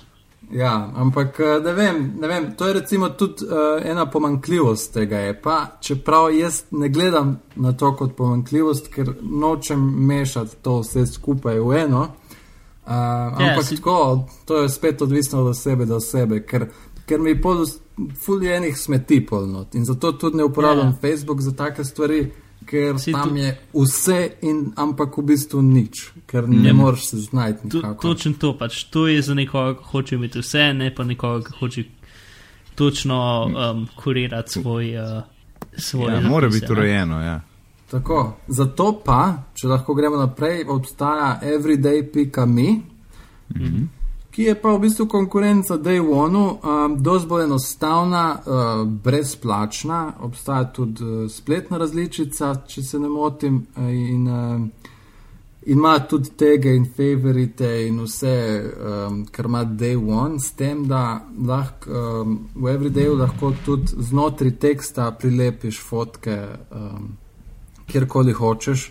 [0.51, 5.23] ja, ampak eh, ne vem, ne vem, to je recimo tudi uh, ena pomankljivost tega
[5.29, 11.63] epa, čeprav jaz ne gledam na to kot pomankljivost, ker nočem mešati to vse skupaj
[11.63, 12.03] v eno.
[12.85, 13.95] Uh, Ja, ampak si- tako,
[14.45, 16.65] to je spet odvisno od osebe do osebe, ker,
[17.05, 17.65] ker mi pol
[18.17, 20.91] fuljenih smeti polnot in zato tudi ne uporabljam Ja.
[20.91, 21.01] yeah.
[21.03, 22.31] Facebook za take stvari,
[22.65, 25.93] ker Si tam tu- je vse, in, ampak v bistvu nič,
[26.25, 26.73] ker ne Ja.
[26.73, 27.59] moreš se znajti.
[27.65, 28.01] Nikakor.
[28.01, 31.57] točno to, pač to je za nekoga, ki hoče imeti vse, ne pa nekoga, ki
[31.59, 31.83] hoče
[32.75, 34.97] točno um, kurirati svoj.
[34.97, 35.23] Uh,
[35.77, 36.79] svoj Ja, mora zapise, biti ne.
[36.79, 37.41] urejeno, ja.
[37.93, 39.19] Tako, zato pa,
[39.53, 42.69] če lahko gremo naprej, obstaja everyday.me,
[43.53, 43.87] -hmm.
[44.31, 50.71] ki je pa v bistvu konkurenca Day One, um, dosti bolj enostavna, uh, brezplačna, obstaja
[50.73, 54.61] tudi uh, spletna različica, če se ne motim, uh, in uh,
[55.65, 58.63] ima tudi tege in favorite in vse,
[59.07, 64.51] um, kar ima Day One, s tem, da lahko um, v everydayu lahko tudi znotraj
[64.51, 66.47] teksta prilepiš fotke.
[66.71, 67.22] Um,
[67.93, 68.87] kjerkoli hočeš,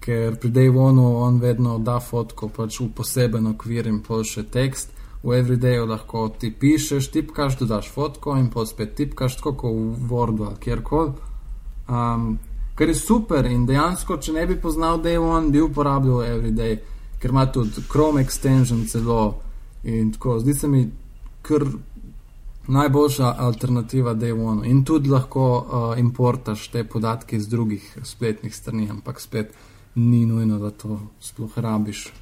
[0.00, 4.94] ker pri Dayvonu on vedno da fotko pač v poseben okvir in pošlje tekst.
[5.22, 10.10] V Everydayu lahko ti pišeš, tipkaš, dodaš fotko in potem spet tipkaš, tako kot v
[10.10, 11.12] Wordu ali kjerkoli.
[11.88, 12.38] Um,
[12.78, 16.78] kar je super in dejansko, če ne bi poznal Dayvon, bi uporabljal Everyday,
[17.18, 19.40] ker ima tudi Chrome extension celo
[19.82, 20.38] in tako.
[20.38, 20.86] Zdi se mi
[21.42, 21.66] kar
[22.68, 24.70] najboljša alternativa Day-One.
[24.70, 29.54] In tudi lahko uh, importaš te podatke iz drugih spletnih strani, ampak spet
[29.94, 32.12] ni nujno, da to sploh rabiš.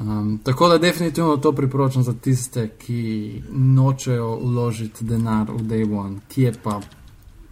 [0.00, 6.18] Um, tako da definitivno to priporočam za tiste, ki nočejo uložiti denar v Day One,
[6.28, 6.80] ki je pa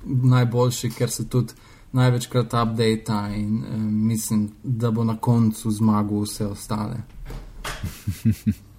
[0.04, 1.52] najboljši, ker se tudi
[1.92, 7.02] največkrat updata in um, mislim, da bo na koncu zmagal vse ostale.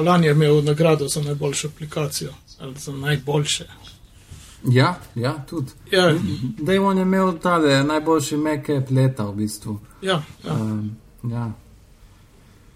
[0.00, 3.64] Lani je imel nagrado za najboljšo aplikacijo ali za najboljše.
[4.64, 5.72] Ja, ja, tudi.
[5.90, 6.14] Ja,
[6.82, 9.78] One je imel tale najboljši make-up leta v bistvu.
[10.02, 10.54] ja, ja.
[10.54, 11.52] Um, ja.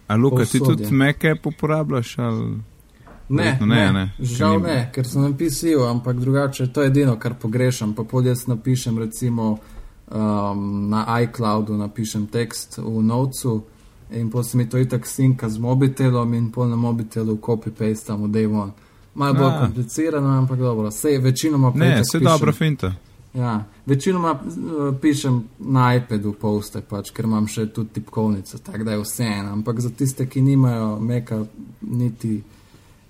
[0.07, 0.91] A Luka, ti Povsod tudi.
[0.95, 2.19] Mac-app uporabljaš?
[2.19, 2.59] Ali...
[3.29, 4.13] Ne, ne, ne, ne, ne.
[4.25, 7.93] žal ne, ker sem napisal, ampak drugače to je edino, kar pogrešam.
[7.95, 9.59] Pa pol jaz napišem recimo
[10.09, 13.65] um, na iCloudu, napišem tekst v Notesu
[14.11, 18.29] in potem se mi to itak sinka z mobitelom in pol na mobitelu copy-pastam v
[18.29, 18.73] Day One.
[19.15, 19.61] Malo bolj A.
[19.61, 22.93] komplicirano, ampak dobro, vse večinoma pa Ne, pišem- dobro, finta.
[23.35, 28.93] Ja, večinoma uh, pišem na iPadu poste, pač, ker imam še tudi tipkovnico, tako da
[28.93, 29.53] je vse eno.
[29.53, 31.45] Ampak za tiste, ki nimajo meka,
[31.81, 32.43] niti,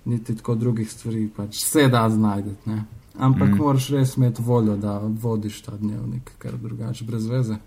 [0.05, 2.69] niti tako drugih stvari, pač vse da znajdeti.
[2.69, 2.83] ne.
[3.19, 3.57] Ampak mm.
[3.57, 7.57] moraš res imeti voljo, da vodiš ta dnevnik, ker drugače brez veze.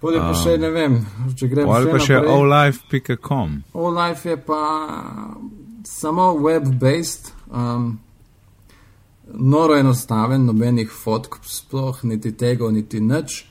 [0.00, 0.98] Polje pa še ne vem,
[1.34, 3.56] če gremo Ali pa še olife.com.
[3.74, 4.60] Olife je pa
[5.88, 7.90] samo web-based, um,
[9.34, 13.42] noro enostaven, nobenih fotk, sploh niti tega, niti nič.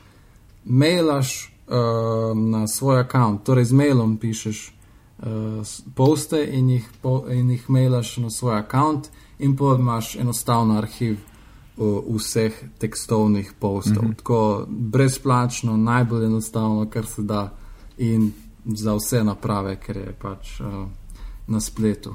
[0.64, 1.36] Mailaš
[1.68, 7.68] um, na svoj račun, torej z mailom pišeš uh, poste in jih, po, in jih
[7.68, 9.04] mailaš na svoj račun,
[9.44, 11.37] in pa imaš enostavno arhiv uh,
[11.78, 14.04] vseh tekstovnih postov.
[14.04, 14.16] Mm -hmm.
[14.16, 17.54] Tako brezplačno, najbolj enostavno, kar se da,
[17.98, 18.32] in
[18.66, 20.88] za vse naprave, ker je pač uh,
[21.48, 22.14] na spletu.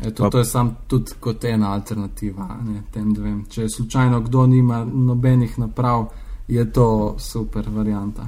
[0.00, 2.58] Eto, to je sam tudi kot ena alternativa.
[2.64, 3.44] Ne, tem dvem.
[3.50, 6.06] Če slučajno kdo nima nobenih naprav,
[6.48, 8.26] je to super varianta.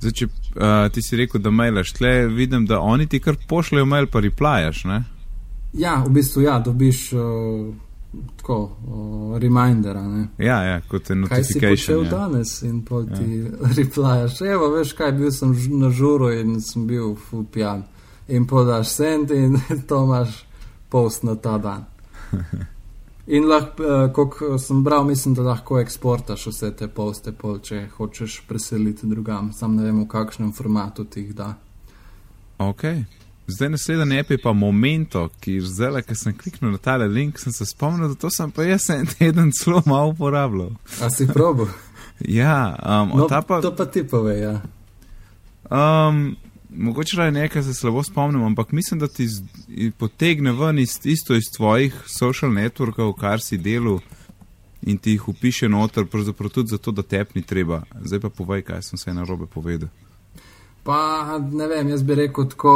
[0.00, 3.86] Zdaj, če uh, ti si rekel, da mailaš, tle vidim, da oni ti kar pošljajo
[3.86, 5.02] mail, pa replajaš, ne?
[5.72, 7.74] Ja, v bistvu ja, dobiš uh,
[8.36, 10.08] tako uh, remindera.
[10.08, 10.28] Ne.
[10.38, 12.10] Ja, ja, kot je Kaj si počel ja.
[12.10, 13.50] Danes in pol ti ja.
[13.76, 14.40] replajaš.
[14.40, 17.84] Evo, veš kaj, bil sem na žuru in sem bil ful pijan.
[18.28, 20.44] In podaš send in to imaš
[20.88, 21.84] post na ta dan.
[23.28, 27.82] In lahko, uh, kot sem bral, mislim, da lahko eksportaš vse te poste, pol, če
[27.96, 29.50] hočeš preseliti drugam.
[29.52, 31.50] Sam ne vem, v kakšnem formatu ti jih da.
[32.64, 32.86] Ok.
[33.50, 37.52] Zdaj naslednji app je pa Momento, ki zdaj, ko sem kliknil na tale link, sem
[37.52, 40.74] se spomnil, da to sem pa jaz en teden zelo malo uporabljal.
[41.00, 41.68] A si probo?
[42.20, 44.60] Ja, um, No, pa, to pa ti pove, ja.
[45.70, 46.36] um,
[46.70, 49.42] mogoče raje nekaj se slabo spomnim, ampak mislim, da ti z,
[49.98, 53.98] potegne ven iz, isto iz tvojih social networkov, kar si delal
[54.82, 57.82] in ti jih upiše noter, pravzaprav tudi zato, da tep ni treba.
[58.04, 59.88] Zdaj pa povej, kaj sem se na robe povedal.
[60.82, 62.74] Pa ne vem, jaz bi rekel tako,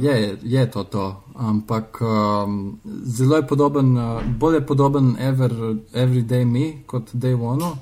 [0.00, 5.52] je, je to to, ampak um, zelo je podoben, uh, bolj je podoben ever,
[5.92, 7.74] Everyday Me kot Day One,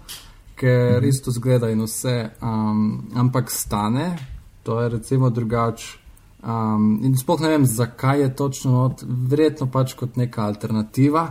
[0.54, 4.16] ker isto zgleda in vse, um, ampak stane,
[4.62, 6.00] to je recimo drugače.
[6.42, 11.26] Um, in sploh ne vem, zakaj je točno, not, verjetno pač kot neka alternativa.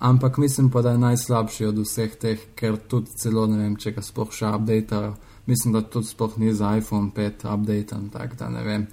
[0.00, 3.92] Ampak mislim pa, da je najslabši od vseh teh, ker tudi celo ne vem, če
[3.94, 5.12] ga sploh še updateajo.
[5.50, 8.86] Mislim, da tudi sploh ni za iPhone 5 updaten, tako da ne vem.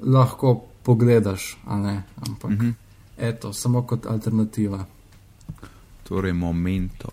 [0.00, 2.70] Lahko pogledaš, a ne, ampak Mhm.
[3.18, 4.84] eto, samo kot alternativa.
[6.02, 7.08] Torej, momento.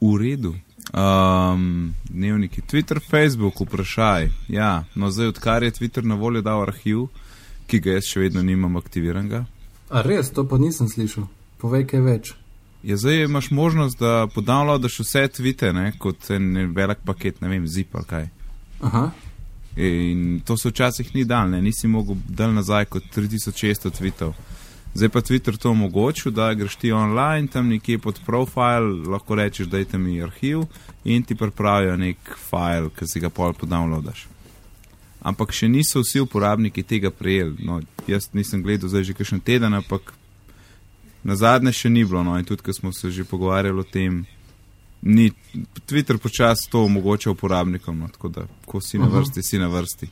[0.00, 0.54] V redu.
[0.92, 4.28] Um, dnevniki Twitter, Facebook, vprašaj.
[4.48, 7.06] Ja, no zdaj, odkar je Twitter na voljo dal arhiv,
[7.66, 9.44] ki ga jaz še vedno nimam aktiviranega.
[9.90, 11.24] A res, to pa nisem slišal.
[11.58, 12.34] Povej kaj več.
[12.84, 17.68] Ja, zdaj imaš možnost, da podownloadaš vse tvite, ne, kot en velik paket, ne vem,
[17.68, 18.26] zip ali kaj.
[18.84, 19.10] Aha,
[19.76, 24.32] In to se včasih ni dal, ne, nisi mogel dal nazaj kot 3600 tvitev.
[24.94, 29.66] Zdaj pa Twitter to omogočil, da greš ti online, tam nekje pod profil, lahko rečeš,
[29.66, 30.62] dajte mi arhiv
[31.04, 34.28] in ti pripravijo nek file, ki si ga pol podownloadaš.
[35.26, 37.64] Ampak še niso vsi uporabniki tega prejeli.
[37.66, 40.14] No, jaz nisem gledal zdaj že kakšen teden, ampak
[41.24, 42.22] na zadnje še ni bilo.
[42.24, 44.24] No, in tudi, ko smo se že pogovarjali o tem,
[45.02, 45.30] ni,
[45.86, 49.18] Twitter počasi to omogoča uporabnikom, no, tako da, ko si na Aha.
[49.18, 50.08] vrsti, si na vrsti.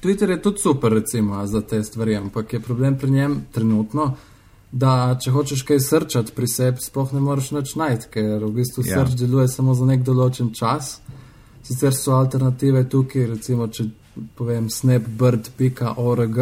[0.00, 4.14] Twitter je tudi super, recimo, za te stvari, ampak je problem pri njem trenutno,
[4.72, 8.84] da če hočeš kaj srčati pri sebi, sploh ne moreš nič najti, ker v bistvu
[8.86, 9.00] ja.
[9.00, 10.98] srč deluje samo za nek določen čas.
[11.66, 13.88] Sicer so alternative tukaj, recimo, če
[14.38, 16.38] povem snapbird.org.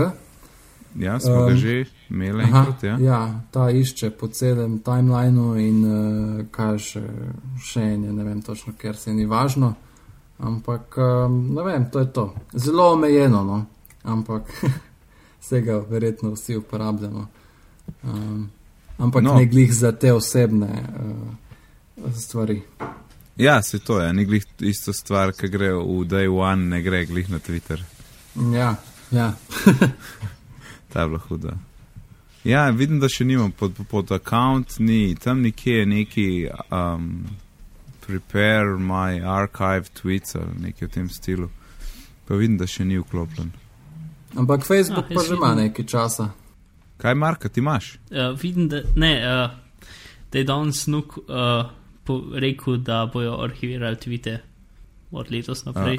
[0.98, 2.82] Ja, smo um, ga že imeli Aha, enkrat.
[2.82, 2.98] Ja.
[3.00, 7.02] ja, ta išče po celem timelineu in uh, kaže
[7.64, 9.74] še en, ne vem točno, ker se ni važno.
[10.38, 12.34] Ampak um, ne vem, to je to.
[12.54, 13.64] Zelo omejeno, no.
[14.02, 14.52] ampak
[15.42, 17.26] vsega verjetno vsi uporabljamo.
[18.02, 18.50] Um,
[18.98, 19.32] ampak No.
[19.32, 19.38] no.
[19.38, 20.82] ne glih za te osebne
[21.96, 22.62] uh, stvari.
[23.36, 27.04] Ja, se to je, ni glih isto stvar, ki gre v day one, ne gre
[27.04, 27.84] glih na Twitter.
[28.52, 28.76] Ja,
[29.10, 29.32] ja.
[30.92, 31.56] Ta je bila huda.
[32.44, 36.26] Ja, vidim, da še nimam pod, pod account, ni tam nekje je neki
[36.70, 37.26] um,
[38.06, 41.48] prepare my archive tweets ali nekaj v tem stilu.
[42.26, 43.50] Pa vidim, da še ni vklopljen.
[44.36, 46.30] Ampak Facebook Ah, pa že ima nekaj časa.
[47.02, 47.96] Kaj, Marka, ti imaš?
[48.10, 49.50] Uh, vidim, da, ne, uh,
[50.32, 51.66] da je danes nuk uh,
[52.04, 54.38] po, rekel, da bojo arhivirali tvite
[55.10, 55.98] od letos naprej.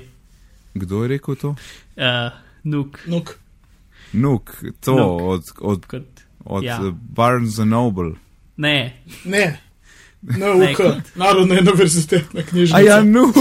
[0.74, 1.56] Kdo je rekel to?
[1.98, 2.32] Uh,
[2.64, 3.36] nuk, Nuk.
[4.14, 5.22] Nuk, to Nuk.
[5.24, 6.08] od, od, kot,
[6.46, 6.80] od Ja.
[7.10, 8.12] Barnes and Noble.
[8.58, 8.94] ne,
[9.26, 9.60] Ne.
[10.22, 12.78] Ne, NUK, kot- Narodna univerzitetna knjižnica.
[12.78, 13.36] A ja, nuk!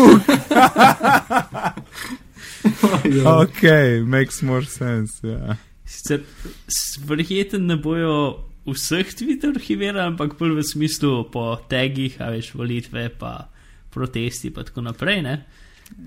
[3.06, 3.38] Ja.
[3.38, 3.62] ok,
[4.04, 5.14] makes more sense.
[5.22, 5.56] Ja.
[5.84, 6.20] sicer
[6.68, 12.52] s- verjeten ne bojo vseh tvitev arhivirali, ampak bolj v smislu po tagih, a veš,
[12.54, 13.48] volitve, pa
[13.90, 15.22] protesti, pa tako naprej.
[15.22, 15.36] Ne?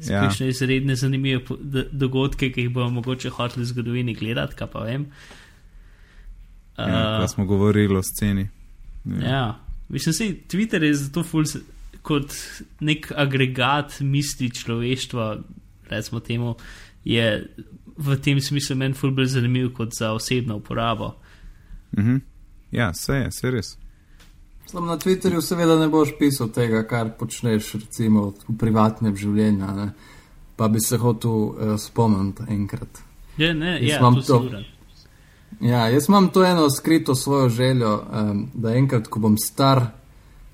[0.09, 0.21] Ja.
[0.25, 1.41] Kakšne izredne zanimive
[1.91, 5.07] dogodke, ki jih bomo mogoče hoteli v zgodovini gledati, kaj pa vem.
[5.07, 5.37] Ja,
[6.79, 8.47] Uh, ko smo govorili o sceni.
[9.21, 11.43] Ja, mislim, da Twitter je zato ful
[12.01, 12.31] kot
[12.79, 15.37] nek agregat misli človeštva,
[15.89, 16.55] recimo temu,
[17.03, 17.47] je
[17.97, 21.15] v tem smislu meni ful bolj zanimiv kot za osebno uporabo.
[21.97, 22.17] Mhm.
[22.71, 23.77] Ja, vse je, vse je res.
[24.71, 29.87] Sam na Twitterju seveda ne boš pisal tega, kar počneš recimo v privatnem življenju, ne?
[30.55, 33.01] pa bi se hotel uh, spomniti enkrat.
[33.41, 34.39] Ja, ne, Jaz ja, imam to.
[35.65, 39.87] Ja, jaz imam to eno skrito svojo željo, um, da enkrat, ko bom star,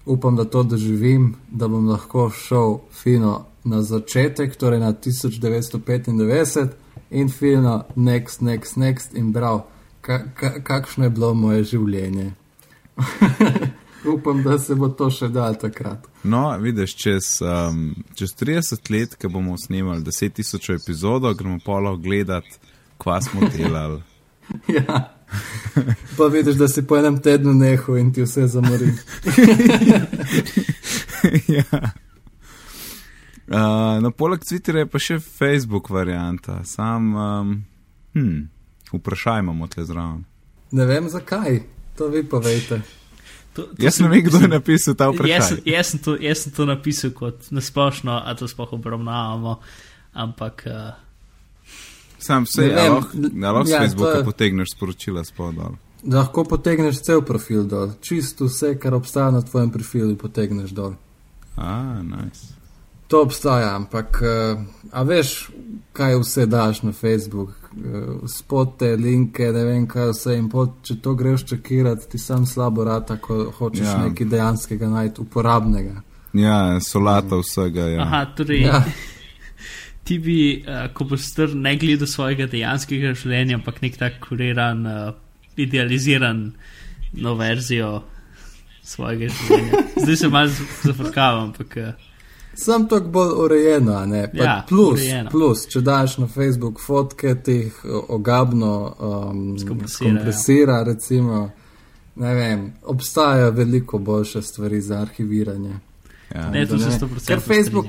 [0.05, 6.67] upam, da to doživim, da bom lahko šel fino na začetek, torej na 1995
[7.11, 9.65] in fino next, next, next in bral,
[10.01, 12.31] ka, ka, kakšno je bilo moje življenje.
[14.07, 16.07] upam, da se bo to še dal takrat.
[16.23, 21.97] No, vidiš, čez, um, čez 30 let, ko bomo snemali 10 tisoč epizodov, gremo polo
[21.97, 22.57] gledati,
[22.97, 24.01] kva smo delali.
[24.69, 25.15] Ja.
[26.17, 28.85] Pa vidiš, da si po enem tednu nehal in ti vse zamori.
[31.57, 31.81] ja.
[33.47, 36.61] Uh, no, poleg Twitterja je pa še Facebook varianta.
[36.65, 37.55] Sam, um,
[38.13, 38.45] hm,
[38.93, 40.23] vprašaj imamo tle zraven.
[40.71, 41.59] Ne vem zakaj,
[41.97, 42.81] to vi povejte.
[43.55, 45.61] To, to Jaz ne vem, kdo je napisal ta Jaz, vprašanje.
[45.65, 49.59] jaz, sem to, jaz sem to napisal kot nasplošno, a to sploh obravnavamo,
[50.13, 50.91] ampak uh,
[52.19, 55.75] Sam Ne ja, vem, lahko ja, Facebooka je- potegneš sporočila spodal.
[56.03, 60.95] Lahko potegneš cel profil dol, čisto vse, kar obstaja na tvojem profilu, potegneš dol.
[61.55, 62.54] A, nice.
[63.15, 64.59] To obstaja, ampak uh,
[64.91, 65.29] a veš,
[65.95, 70.97] kaj vse daš na Facebook, uh, spote, linke, ne vem kaj vse in pot, če
[70.99, 73.93] to greš čekirati, ti sam slabo rata, ko hočeš Ja.
[74.03, 76.01] nekaj dejanskega najti, uporabnega.
[76.35, 77.85] Ja, solata vsega.
[77.93, 78.01] Ja.
[78.03, 78.65] aha, torej.
[78.65, 78.81] Ja.
[80.05, 84.81] Ti bi, uh, ko boš star, ne gledal svojega dejanskega življenja, ampak nek tak kuriran,
[84.83, 85.13] uh,
[85.55, 86.49] idealiziran
[87.13, 88.01] no verzijo
[88.83, 89.85] svojega življenja.
[90.03, 90.51] Zdaj se malo
[90.83, 92.11] zafrkavam, ampak uh,
[92.55, 94.31] Sam to bolj urejeno, a ne.
[94.31, 95.29] Pa Ja, plus, urejeno.
[95.29, 101.49] plus, če daš na Facebook fotke, jih o- ogabno um, Skompresira, kompresira, recimo.
[102.15, 105.73] Ne vem, obstajajo veliko boljše stvari za arhiviranje.
[106.35, 106.49] Ja.
[106.51, 106.99] Ne, to se ne.
[106.99, 107.85] 100% Ker Facebook.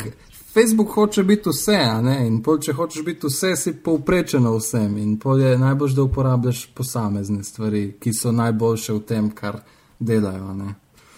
[0.55, 2.27] Facebook hoče biti vse, a ne?
[2.27, 4.97] In pol, če hočeš biti vse, si povprečeno vsem.
[4.97, 9.61] In pol je najbolj, da uporabljaš posamezne stvari, ki so najboljše v tem, kar
[9.99, 10.75] delajo, a ne.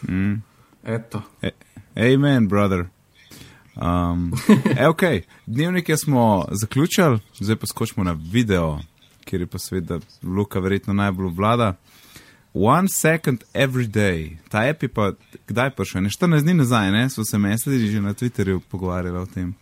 [0.09, 0.43] Mm.
[0.85, 1.23] Eto.
[1.97, 2.87] Amen, brother.
[3.83, 4.33] Um,
[4.79, 5.03] e, ok,
[5.47, 8.79] dnevnike smo zaključili, zdaj pa skočimo na video,
[9.25, 11.75] kjer je pa seveda Luka verjetno najbolj vlada.
[12.55, 14.37] One second every day.
[14.49, 15.13] Ta app je pa
[15.47, 16.03] kdaj prišel?
[16.03, 17.11] Ne 14 dni nazaj, ne?
[17.11, 19.55] So se mesli že na Twitterju pogovarjali o tem.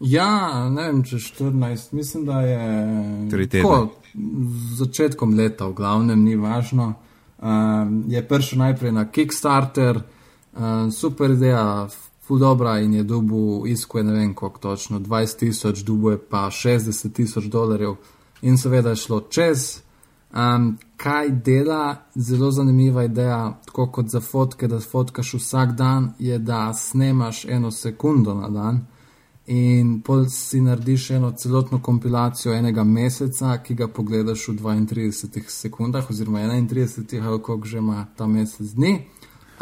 [0.00, 3.50] Ja, ne vem, če 14, mislim, da je.
[3.52, 3.92] Tako,
[4.78, 6.94] začetkom leta, v glavnem, ni važno.
[7.38, 10.00] Um, je prišel najprej na Kickstarter,
[10.54, 11.86] um, super ideja,
[12.32, 16.38] ful dobra in je dubu iskuje ne vem koliko točno, 20 tisoč, dubu je pa
[16.50, 17.94] 60 tisoč dolarjev
[18.42, 19.82] in seveda je šlo čez.
[20.32, 26.38] Um, kaj dela, zelo zanimiva ideja, tako kot za fotke, da fotkaš vsak dan, je
[26.38, 28.86] da snemaš eno sekundo na dan
[29.46, 36.10] in pol si narediš eno celotno kompilacijo enega meseca, ki ga pogledaš v 32 sekundah,
[36.10, 39.04] oziroma 31, ali koliko že ima ta mesec dni.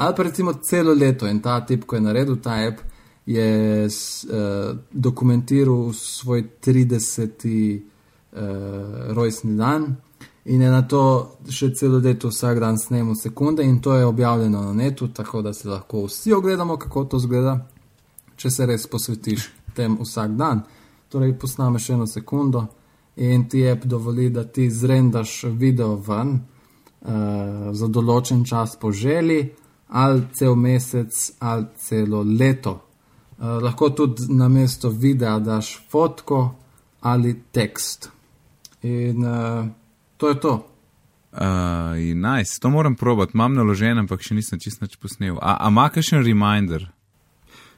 [0.00, 2.78] Ali pa recimo celo leto in ta tip, ko je naredil ta app,
[3.26, 7.80] je uh, dokumentiral svoj 30.
[8.32, 8.40] uh,
[9.12, 9.96] rojstni dan.
[10.44, 14.62] In je na to še celo leto vsak dan snemo sekunde, in to je objavljeno
[14.62, 17.58] na netu, tako da si lahko vsi ogledamo, kako to zgleda,
[18.36, 20.64] če se res posvetiš tem vsak dan.
[21.12, 22.66] Torej, posnameš eno sekundo
[23.16, 29.50] in ti app dovoli, da ti zrendaš video ven uh, za določen čas po želji,
[29.90, 32.80] ali cel mesec, ali celo leto.
[33.38, 36.54] Uh, lahko tudi na mesto videa daš fotko
[37.00, 38.10] ali tekst.
[38.82, 39.66] In uh,
[40.16, 40.66] to je to.
[41.32, 41.40] Uh,
[42.14, 42.60] nice.
[42.60, 45.38] To moram probati, imam naložen, ampak še nisem čisto nič posnel.
[45.38, 46.88] A, a ima kakšen reminder?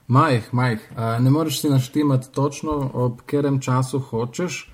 [0.09, 0.81] Majh, majh.
[0.97, 4.67] Uh, ne moreš si naštimati točno, ob katerem času hočeš,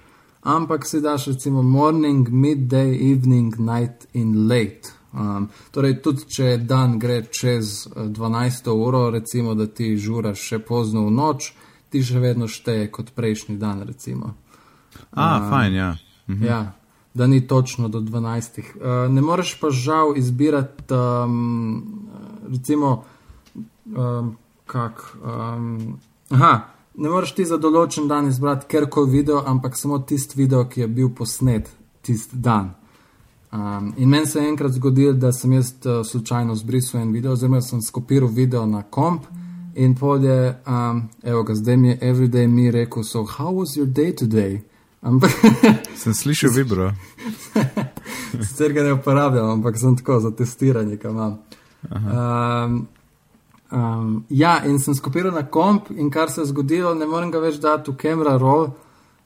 [0.43, 4.98] ampak si daš recimo morning, midday, evening, night in late.
[5.13, 11.07] Um, torej, tudi če dan gre čez 12 uro, recimo, da ti žuraš še pozno
[11.07, 11.53] v noč,
[11.89, 13.83] ti še vedno šteje kot prejšnji dan.
[13.89, 14.35] Recimo.
[15.13, 15.95] A, um, fajn, ja.
[16.29, 16.45] Mhm.
[16.45, 16.61] ja.
[17.15, 18.59] Da ni točno do 12.
[18.61, 22.05] Uh, ne moreš pa žal izbirati, um,
[22.53, 23.05] recimo,
[23.97, 24.37] um,
[24.67, 25.17] kak.
[25.25, 25.99] Um,
[26.29, 30.85] aha, ne moreš ti za določen dan izbrati kjerkoli video, ampak samo tisti video, ki
[30.85, 31.73] je bil posnet
[32.05, 32.78] tisti dan.
[33.53, 37.33] Um, in meni se je enkrat zgodilo, da sem jaz uh, slučajno zbrisal en video,
[37.33, 39.23] oziroma sem skopiral video na komp
[39.75, 43.89] in polje, um, evo ga, zdaj mi je everyday mi rekel, so how was your
[43.89, 44.61] day today?
[45.01, 45.31] Ampak.
[46.03, 46.93] sem slišal vibro.
[48.49, 51.39] Sicer ga ne uporabljam, ampak sem tako za testiranje, kam imam.
[51.91, 52.87] Um,
[53.71, 57.39] um, ja, in sem skopiral na komp in kar se je zgodilo, ne morem ga
[57.39, 58.69] več dati v camera roll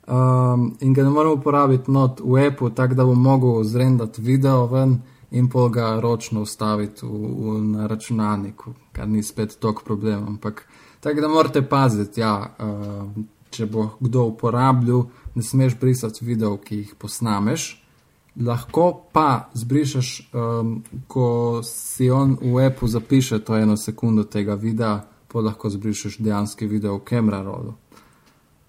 [0.07, 4.67] um, in ga ne morem uporabiti not v appu, tako da bom mogel zrendati video
[4.67, 5.01] ven
[5.31, 10.25] in pol ga ročno ustaviti v, v, na računalniku, kar ni spet tok problem.
[10.29, 10.67] Ampak
[11.01, 16.77] tako da morate paziti, ja, uh, če bo kdo uporabljal, ne smeš brisati video, ki
[16.77, 17.79] jih posnameš.
[18.37, 25.03] Lahko pa zbrišeš, um, ko si on v appu zapiše to eno sekundo tega videa,
[25.29, 27.77] pa lahko zbrišeš dejanski video v kamera rolu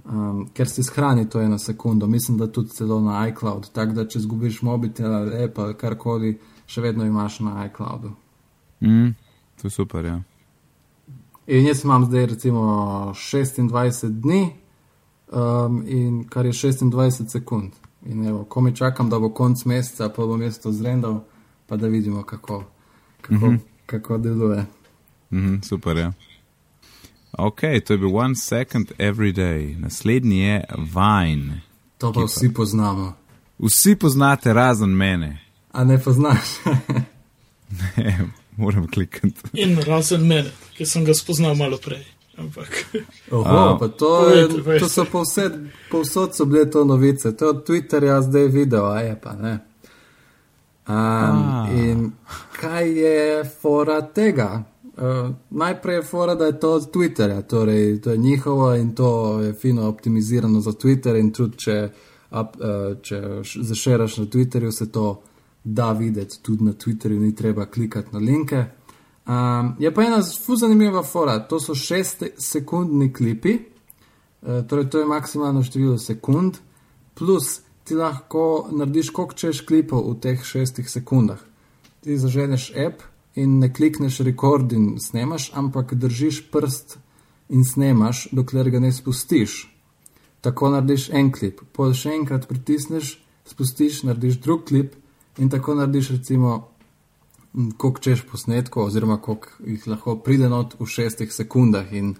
[0.06, 3.70] um, ker si shrani to eno sekundo, mislim, da tudi celo na iCloud.
[3.72, 8.12] Tako da, če zgubiš mobitel ali app ali karkoli, še vedno imaš na iCloudu.
[8.82, 9.16] Mm,
[9.62, 10.22] to je super, ja.
[11.47, 12.62] In jaz imam zdaj recimo
[13.16, 14.49] 26 dni,
[15.32, 17.72] um, in kar je 26 sekund.
[18.06, 21.22] In evo, ko mi čakam, da bo konc meseca, pa bom jaz to zrendal,
[21.68, 22.64] pa da vidimo, kako,
[23.22, 23.60] kako, mm -hmm.
[23.86, 24.66] kako deluje.
[25.32, 26.14] Mm -hmm, super, ja.
[27.38, 31.61] Ok, to je bil One Second Every Day, naslednji je Vine.
[31.97, 33.13] To pa vsi poznamo.
[33.59, 35.39] Vsi poznate, razen mene.
[35.71, 36.39] A ne poznaš?
[37.97, 39.41] ne, moram klikati.
[39.53, 42.05] In razen mene, ki sem ga spoznal malo prej.
[42.38, 42.86] Ampak.
[43.31, 44.47] Oho, pa to, je,
[44.79, 45.53] to so povsod,
[45.91, 47.38] povsod so bile to novice.
[47.38, 49.59] To je od Twitterja zdaj video, a je pa ne.
[50.88, 52.11] Um, in
[52.59, 54.63] kaj je fora tega?
[54.98, 59.39] Uh, najprej je fora, da je to od Twitterja, torej to je njihovo in to
[59.41, 61.20] je fino optimizirano za Twitter.
[61.20, 61.89] In tudi, če,
[62.32, 65.22] up, uh, če zašeraš na Twitterju, se to
[65.64, 68.66] da videti tudi na Twitterju, ni treba klikati na linke.
[69.26, 73.58] Um, je pa ena zelo zanimiva fora, to so šest sekundni klipi,
[74.41, 76.58] uh, torej to je maksimalno število sekund,
[77.14, 81.39] plus ti lahko narediš, koliko češ klipov v teh šestih sekundah.
[82.04, 83.02] Ti zaženeš app
[83.36, 86.97] in ne klikneš rekord in snemaš, ampak držiš prst
[87.49, 89.69] in snemaš, dokler ga ne spustiš.
[90.41, 93.15] Tako narediš en klip, pol še enkrat pritisneš,
[93.47, 94.93] spustiš, narediš drug klip
[95.39, 96.53] in tako narediš recimo,
[97.77, 101.93] koliko češ posnetkov, oziroma koliko jih lahko pride not v šestih sekundah.
[101.93, 102.15] In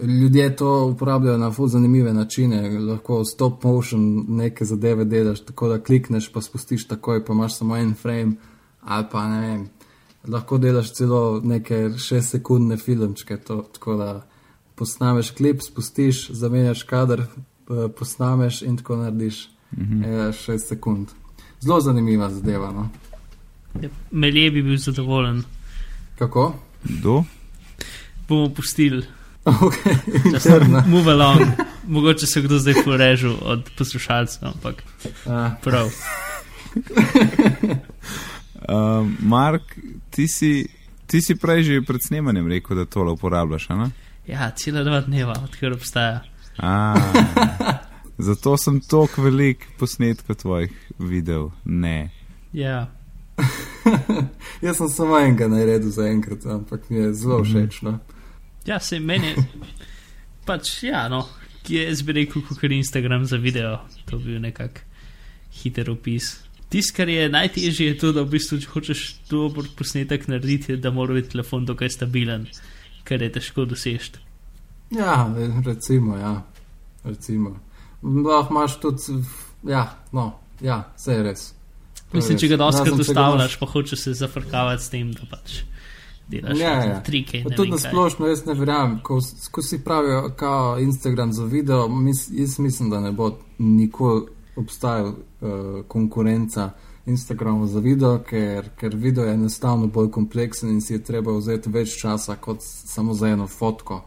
[0.00, 5.82] ljudje to uporabljajo na fuz zanimive načine, lahko stop motion neke zadeve delaš, tako da
[5.82, 8.36] klikneš, pa spustiš takoj, pa imaš samo en frame
[8.80, 9.68] ali pa ne vem
[10.28, 14.26] lahko delaš celo neke 6-sekundne filmčke, to, tako da
[14.74, 17.26] posnameš klip, spustiš, zamenjaš kader,
[17.98, 20.58] posnameš in tako narediš 6 mm -hmm.
[20.68, 21.08] sekund.
[21.60, 22.72] Zelo zanimiva zadeva.
[22.72, 22.88] No?
[23.82, 25.42] Ja, Melje bi bil zadovoljen.
[26.18, 26.54] Kako?
[26.84, 27.24] Kdo?
[28.28, 29.06] Bomo pustili.
[29.44, 31.40] Okay, Move along.
[31.86, 35.32] Mogoče se kdo zdaj porežil od poslušalcev, ampak uh.
[35.62, 35.86] prav.
[38.68, 39.62] Uh, Mark,
[40.20, 40.68] ti si,
[41.08, 43.68] ti si prej že pred snemanjem rekel, da tole uporabljaš.
[43.72, 43.88] Ne?
[44.28, 46.20] Ja, cela dva dneva, odkar obstaja.
[46.60, 46.92] A,
[48.28, 51.48] zato sem toliko velik posnetkov tvojih videl.
[51.64, 52.10] Ne.
[52.52, 52.90] Ja.
[54.60, 57.48] Jaz sem samo enega naredil za enkrat, ampak mi je zelo Mhm.
[57.48, 57.80] všeč.
[57.82, 57.98] No?
[58.68, 59.32] Ja, se meni.
[60.44, 61.24] Pač, ja, no,
[61.64, 63.78] ki je jaz bi rekel, kot Instagram za video.
[64.04, 64.84] To bi bil nekak
[65.62, 66.42] hiter opis.
[66.70, 69.00] Tisto, kar je najtežje, je to, da v bistvu, če hočeš
[69.30, 72.46] dober posnetek narediti, da mora biti telefon dokaj stabilen,
[73.04, 74.20] kar je težko doseči.
[74.94, 75.26] Ja,
[75.66, 76.36] recimo, ja.
[77.04, 77.56] Recimo.
[78.02, 79.18] Lahko imaš tudi,
[79.66, 81.44] ja, no, ja, vse je res.
[82.10, 82.40] To Mislim, res.
[82.42, 85.60] če ga doskrat ustavljaš, pa hočeš se zafrkavati s tem, da pač
[86.30, 86.98] delaš Ja, ja.
[87.02, 87.42] trike.
[87.56, 89.18] Tudi na splošno jaz ne verjamem, ko,
[89.50, 94.26] ko si pravijo, kao Instagram za video, mis, jaz mislim, da ne bo nikoli
[94.60, 96.70] obstajal uh, konkurenca
[97.06, 101.70] Instagramu za video, ker, ker video je enostavno bolj kompleksen in si je treba vzeti
[101.70, 104.04] več časa kot samo za eno fotko.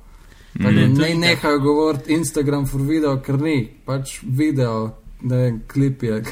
[0.57, 0.93] Tako Mm.
[0.93, 4.91] ne nehajo govoriti Instagram for video, ker ni, pač video,
[5.21, 6.23] da je klip je.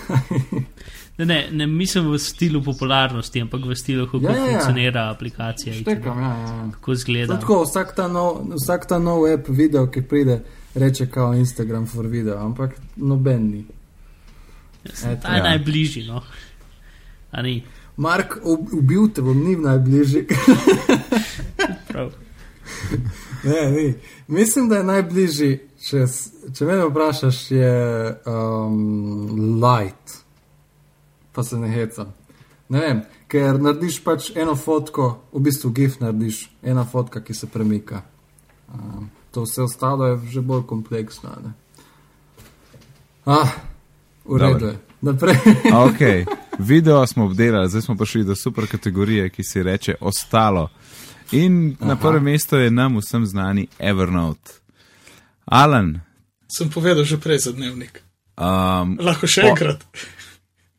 [1.18, 4.52] Ne, ne, ne mislim v stilu popularnosti, ampak v stilu, kako Ja, ja, ja.
[4.52, 5.74] funkcionira aplikacija.
[5.74, 6.48] Štekam, ja, ja.
[6.48, 6.70] ja.
[6.72, 7.40] Kako izgleda.
[7.40, 10.40] Tako, vsak ta, nov, vsak ta nov app video, ki pride,
[10.76, 13.66] reče kao Instagram for video, ampak noben ni.
[14.84, 15.22] Jasno, Eto.
[15.22, 15.44] Ta je Ja.
[15.44, 16.22] najbližji, no.
[17.98, 20.26] Mark, ub- ubil te bom, ni najbližji.
[23.44, 23.94] ne, ni.
[24.28, 26.06] Mislim, da je najbližji, če,
[26.56, 27.74] če me vprašaš, je
[28.26, 30.18] um, light.
[31.32, 32.06] Pa se ne heca.
[32.72, 37.48] Ne vem, ker narediš pač eno fotko, v bistvu gif narediš, ena fotka, ki se
[37.48, 38.02] premika.
[38.74, 41.30] Um, to vse ostalo je že bolj kompleksno.
[41.44, 41.52] Ne?
[43.26, 43.52] Ah,
[44.26, 44.78] v redu je.
[45.02, 45.36] Naprej.
[45.76, 46.02] Ok,
[46.60, 50.70] video smo obdelali, zdaj smo prišli do super kategorije, ki se reče ostalo.
[51.32, 51.88] In Aha.
[51.88, 54.52] na prvem mestu je nam vsem znani Evernote.
[55.46, 56.00] Alan,
[56.48, 58.04] Sem povedal že prej za dnevnik.
[58.38, 59.80] um, Lahko še Po- enkrat.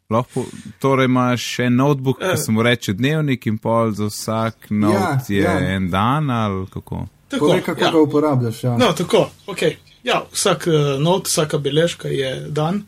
[0.06, 0.44] lahko,
[0.78, 2.30] torej imaš še notebook, Eh.
[2.30, 5.58] ki se mu reče dnevnik in pol za vsak not Ja, je ja.
[5.70, 7.06] en dan ali kako.
[7.28, 7.90] Tako, Povej, kako ja.
[7.90, 8.64] ga uporabljaš.
[8.64, 8.76] Ja.
[8.76, 9.62] No, tako, ok.
[10.04, 12.82] Ja, vsak uh, not, vsaka beležka je dan.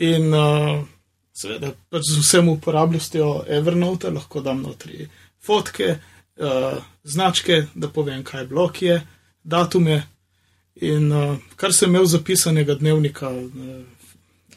[0.00, 0.80] In uh,
[1.36, 5.08] seveda, pač z vsem uporabljostjo Evernote lahko dam notri
[5.44, 5.98] fotke,
[6.40, 9.00] uh, značke, da povem, kaj blok je,
[9.44, 10.02] datume.
[10.80, 13.84] In uh, kar sem imel zapisanega dnevnika, v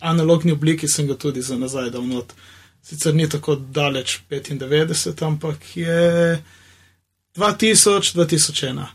[0.04, 2.34] analogni obliki sem ga tudi za nazaj dal not.
[2.84, 6.40] Sicer ni tako daleč 95, ampak je
[7.36, 8.86] 2000, 2001.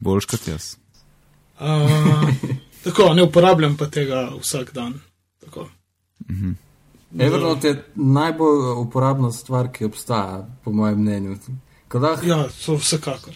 [0.00, 0.76] Boljš kot jaz.
[1.60, 2.28] Uh,
[2.84, 5.00] tako, ne uporabljam pa tega vsak dan.
[5.44, 5.68] Tako.
[7.18, 11.36] Evernote je najbolj uporabna stvar, ki obstaja, po mojem mnenju.
[11.92, 13.34] Lahko, Ja, to vsekakor.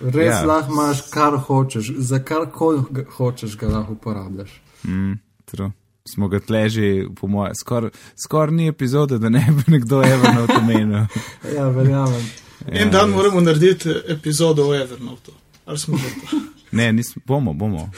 [0.00, 0.44] res Ja.
[0.44, 4.60] lahko imaš, kar hočeš, za kar koli hočeš, ga lahko uporabljaš.
[4.84, 5.12] Mm,
[5.44, 5.70] true.
[6.06, 11.06] Smo ga tleži, po mojem, skoraj skor ni epizode, da ne bi nekdo Evernote omenil.
[11.56, 12.22] Ja, verjamem.
[12.66, 13.14] Ja, En dan res.
[13.16, 15.32] moramo narediti epizodo o Evernote.
[15.66, 16.36] Ali smo že to?
[16.72, 17.90] Ne, nismo, bomo, bomo.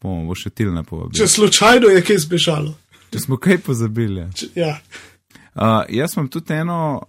[0.00, 1.18] Bomo, bo še tilna povabila.
[1.18, 2.74] Če slučajno je kaj zbežalo.
[3.10, 4.26] Če smo kaj pozabili.
[4.34, 4.74] Če, ja,
[5.54, 7.02] Uh, jaz imam tudi eno,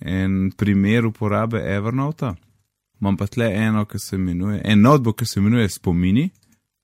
[0.00, 2.34] en primer uporabe Evernota.
[3.00, 6.30] Imam pa tle eno, ki se imenuje, en notebook, ki se imenuje Spomini.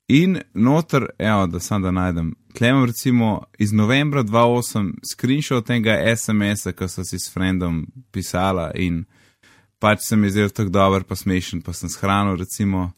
[0.09, 2.35] In noter, evo, da sam da najdem.
[2.55, 8.71] Tle imam recimo iz novembra 2008 screenshot tega SMS-a, ki so si s frendom pisala
[8.75, 9.05] in
[9.79, 12.93] pač se mi je zdel tako dober, pa smešen, pa sem shranil recimo.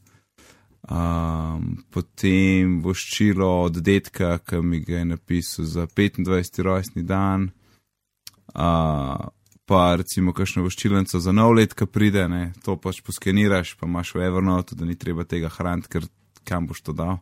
[0.87, 6.63] Um, potem voščilo od detka, ki mi ga je napisal za 25.
[6.63, 7.49] rojstni dan.
[8.55, 9.27] Uh,
[9.67, 14.15] pa recimo kakšno voščilnico za nov let, ki pride, ne, to pač poskeniraš, pa imaš
[14.15, 16.07] v Evernote, da ni treba tega hraniti, ker
[16.47, 17.19] kam boš to dal.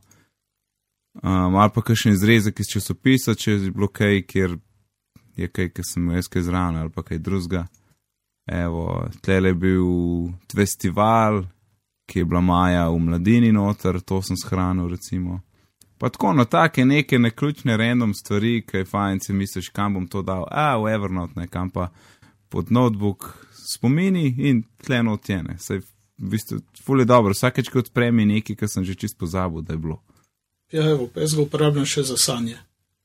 [1.22, 4.58] Um, ali pa kakšen izrezek iz časopisa, če je bilo kaj, kjer
[5.40, 7.64] je kaj, ki sem jaz kaj zraven, ali pa kaj drugega.
[8.44, 9.86] Evo, tle je bil
[10.52, 11.46] festival,
[12.06, 15.40] ki je bila maja v mladini noter, to sem shranil recimo.
[15.98, 20.06] Pa tako, no, take neke neključne random stvari, ki je fajn, si misliš, kam bom
[20.06, 21.88] to dal, a v Evernote, ne kam pa
[22.48, 23.30] pod notebook
[23.66, 25.56] spomini in tle notjene.
[25.58, 25.80] Sej,
[26.18, 29.62] v bistvu, ful je dobro, vsakeč, ko odprem je nekaj, kar sem že čist pozabil,
[29.62, 30.02] da je bilo.
[30.72, 32.58] ja evo, jaz ga uporabljam še za sanje.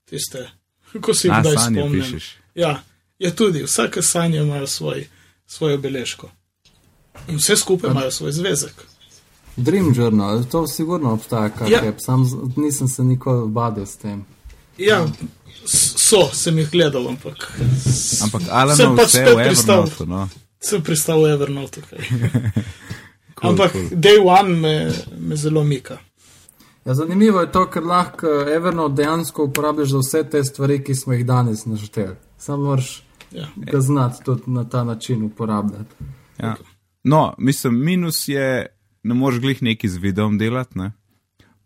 [0.09, 0.49] Tiste,
[1.03, 2.35] ko si jih kdaj pišeš.
[2.55, 2.81] Ja,
[3.19, 5.07] ja, tudi vsake sanje imajo svoj,
[5.45, 6.31] svojo beležko.
[7.28, 8.74] In vse skupaj imajo svoj zvezek.
[9.55, 11.80] Dream Journal, to sigurno obstaja, kar Ja.
[11.80, 12.24] je, sam
[12.55, 14.26] nisem se nikoli badal s tem.
[14.78, 15.07] Ja,
[15.65, 17.51] so, sem jih gledal, ampak.
[18.24, 20.30] Ampak Alan sem pač spet pristal, Evernote, no.
[20.61, 21.82] sem pristal v Evernote.
[21.82, 21.99] Okay.
[23.36, 23.88] Cool, ampak cool.
[23.91, 25.97] day one me, me zelo mika.
[26.86, 31.13] Ja, zanimivo je to, ker lahko Evernote dejansko uporabljaš za vse te stvari, ki smo
[31.13, 32.15] jih danes našteli.
[32.38, 33.47] Samo moraš Ja.
[33.55, 35.95] ga znati tudi na ta način uporabljati.
[36.39, 36.55] Ja.
[37.03, 38.65] No, mislim, minus je,
[39.03, 40.91] ne moreš glih neki z videom delati, ne?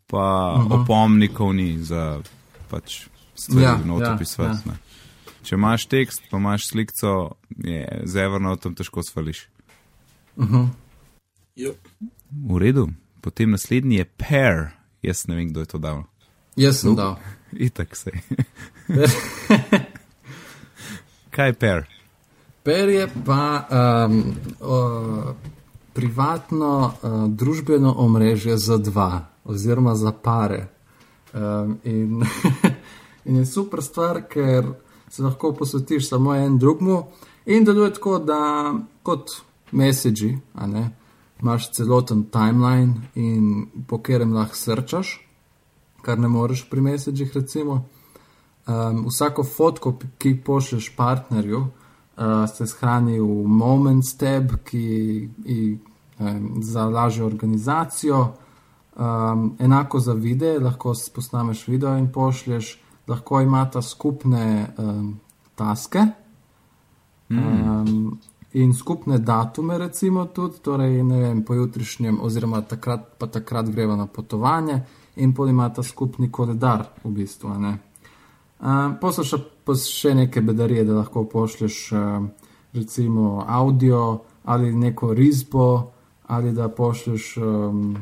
[0.08, 0.82] pa uh -huh.
[0.84, 2.22] opomnikov ni za
[2.70, 4.54] pač stvari Ja, not ja, ja.
[4.66, 4.74] ne.
[5.44, 9.50] Če imaš tekst, pa imaš sliko, je z Evernotom težko svališ.
[10.36, 10.68] Uh -huh.
[11.56, 11.74] Jo.
[12.50, 12.90] V redu,
[13.22, 14.68] potem naslednji je Pair.
[15.02, 16.04] Jaz ne vem, kdo je to dal.
[16.56, 16.96] Jaz sem No.
[16.96, 17.16] dal.
[17.68, 18.12] Itak se.
[21.30, 21.93] Kaj je Pair?
[22.64, 23.68] Per je pa
[24.08, 24.24] um,
[24.62, 25.34] o,
[25.94, 30.68] privatno uh, družbeno omrežje za dva, oziroma za pare.
[31.34, 32.24] Um, in,
[33.26, 34.72] in je super stvar, ker
[35.10, 37.04] se lahko posvetiš samo en drugmu
[37.46, 39.30] in deluje tako, da kot
[39.72, 40.38] messagi,
[41.42, 45.20] imaš celoten timeline, in po katerem lahko srčaš,
[46.02, 47.84] kar ne moreš pri messagih, recimo.
[48.68, 51.66] Um, vsako fotko, ki pošlješ partnerju,
[52.18, 55.78] uh, se shrani v Moments tab, ki je
[56.20, 58.34] um, za lažjo organizacijo.
[58.96, 65.20] Um, enako za videe, lahko posnameš video in pošlješ, lahko imata skupne um,
[65.56, 66.06] taske.
[67.30, 68.20] Um,
[68.54, 74.06] in skupne datume, recimo, tudi, torej, ne vem, pojutrišnjem, oziroma takrat, pa takrat greva na
[74.06, 74.84] potovanje,
[75.16, 77.58] in pol imata skupni koledar, v bistvu.
[77.60, 77.78] ne.
[78.60, 79.34] Um, Posluš
[79.66, 82.30] pa še neke bedarije, da lahko pošlješ um,
[82.74, 85.92] recimo audio ali neko risbo,
[86.28, 87.98] ali da pošlješ um,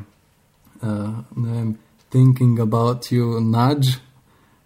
[0.82, 0.88] uh,
[1.36, 1.74] ne vem,
[2.08, 3.98] thinking about you nudge.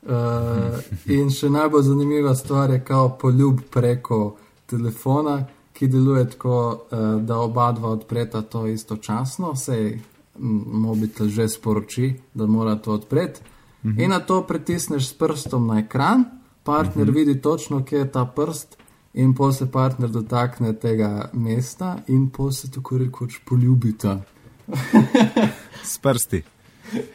[0.06, 0.78] Uh,
[1.10, 4.36] in še najbolj zanimiva stvar je kao poljub preko
[4.66, 5.40] telefona,
[5.72, 6.58] ki deluje tako,
[6.90, 9.98] uh, da oba dva odpreta to istočasno, sej
[10.38, 13.40] mobitel že sporoči, da mora to odpreti.
[13.84, 14.00] Mhm.
[14.00, 16.24] In na to pritisneš s prstom na ekran,
[16.66, 17.14] partner mhm.
[17.14, 18.76] vidi točno, kje je ta prst,
[19.14, 24.20] in po se partner dotakne tega mesta, in po se tako rekoč poljubita.
[25.92, 26.42] S prsti.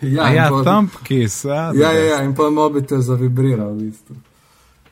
[0.02, 1.46] Ja, Ja, ja pol- thumb kiss.
[1.46, 4.16] A, ja, ja, ja, in pa mobitel zavibrira v bistvu.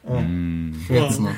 [0.10, 0.74] Mm.
[0.88, 1.30] Hecno.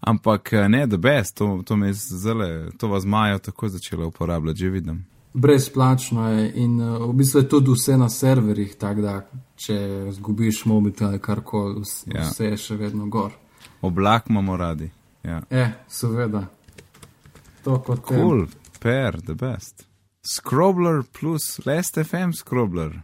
[0.00, 4.58] Ampak eh, ne, da best, to, to me zelo, to vas majo tako začela uporabljati,
[4.58, 5.06] že vidim.
[5.34, 9.14] Brezplačno je in uh, v bistvu je tudi vse na serverjih, tako da
[9.56, 9.78] če
[10.14, 12.28] zgubiš mobitel ali karkoli, vs- Ja.
[12.28, 13.32] vse je še vedno gor.
[13.82, 14.90] Oblak imamo radi.
[15.24, 15.42] Ja.
[15.50, 16.46] E, seveda.
[17.64, 18.20] To kot tem.
[18.20, 18.46] Cool,
[18.80, 19.86] per, the best.
[20.22, 23.02] Scrobler plus Last FM Scrobler.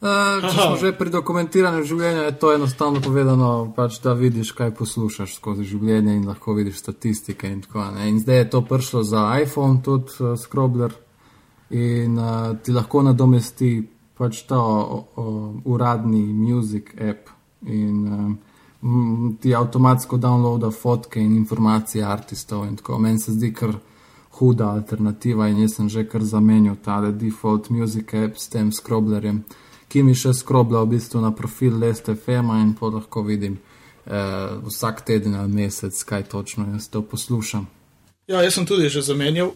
[0.00, 4.74] Uh, če smo že pri dokumentiranju življenja, je to enostavno povedano, pač, da vidiš, kaj
[4.76, 7.48] poslušaš skozi življenje in lahko vidiš statistike.
[7.48, 8.06] In, tako, ne.
[8.10, 10.92] in zdaj je to prišlo za iPhone, tudi uh, Scrobler,
[11.70, 13.82] in uh, ti lahko nadomesti
[14.16, 15.24] pač ta o, o,
[15.64, 17.28] uradni music app.
[17.66, 18.38] In
[18.82, 22.64] um, ti avtomatsko downloada fotke in informacije artistov.
[22.66, 22.98] In tako.
[22.98, 23.74] Meni se zdi kar
[24.38, 29.44] huda alternativa in jaz sem že kar zamenjal tale default music app s tem Scroblerjem
[29.88, 34.58] ki mi še skrobla v bistvu na profil Leste Fema in pa lahko vidim eh,
[34.66, 37.66] vsak teden ali mesec, kaj točno jaz to poslušam.
[38.26, 39.54] Ja, jaz sem tudi že zamenjal,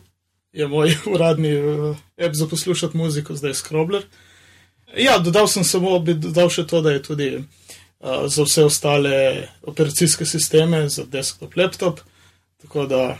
[0.53, 4.03] je moj uradni uh, app za poslušati muziko, zdaj Scrobler.
[4.97, 9.49] Ja, dodal sem samo, bi dodal še to, da je tudi uh, za vse ostale
[9.63, 12.01] operacijske sisteme, za desktop, laptop,
[12.63, 13.19] tako da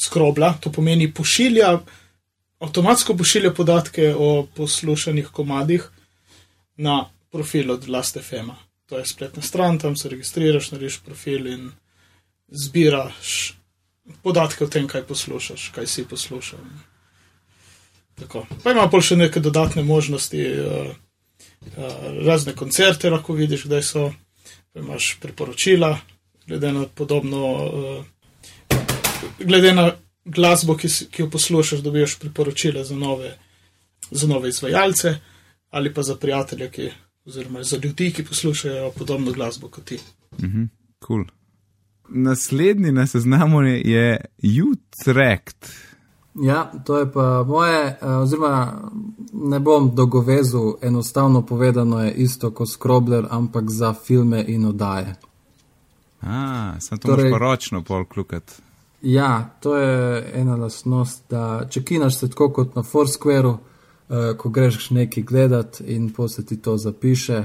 [0.00, 1.74] Scrobla, to pomeni pošilja,
[2.60, 5.84] avtomatsko pošilja podatke o poslušanih komadih
[6.76, 8.50] na profil od Last FM.
[8.88, 11.70] To je spletna stran, tam se registriraš, narediš profil in
[12.48, 13.59] zbiraš
[14.22, 16.58] podatke o tem, kaj poslušaš, kaj si poslušal.
[18.20, 18.46] Tako.
[18.62, 21.94] Pa ima pa še neke dodatne možnosti, uh, uh,
[22.26, 24.10] razne koncerte lahko vidiš, kdaj so,
[24.72, 25.94] pa imaš priporočila,
[26.46, 28.78] glede na podobno, uh,
[29.38, 29.90] glede na
[30.24, 33.34] glasbo, ki, si, ki jo poslušaš, dobiš priporočila za nove,
[34.10, 35.18] za nove izvajalce
[35.70, 36.88] ali pa za prijatelje, ki,
[37.24, 39.98] oziroma za ljudi, ki poslušajo podobno glasbo kot ti.
[40.42, 40.64] Mhm,
[41.06, 41.24] cool.
[42.10, 44.24] Naslednji na seznamu je
[44.72, 45.72] Utrecht.
[46.34, 48.82] Ja, to je pa moje, eh, oziroma
[49.32, 55.14] ne bom dogovezal, enostavno povedano je isto kot Scrobler, ampak za filme in oddaje.
[56.22, 58.60] A, sem to Torej- pa ročno pol klukat.
[59.02, 64.48] Ja, to je ena lasnost, da če kinaš se tako kot na Foursquareu, uh, ko
[64.48, 67.44] greš nekaj gledat in po se ti to zapiše,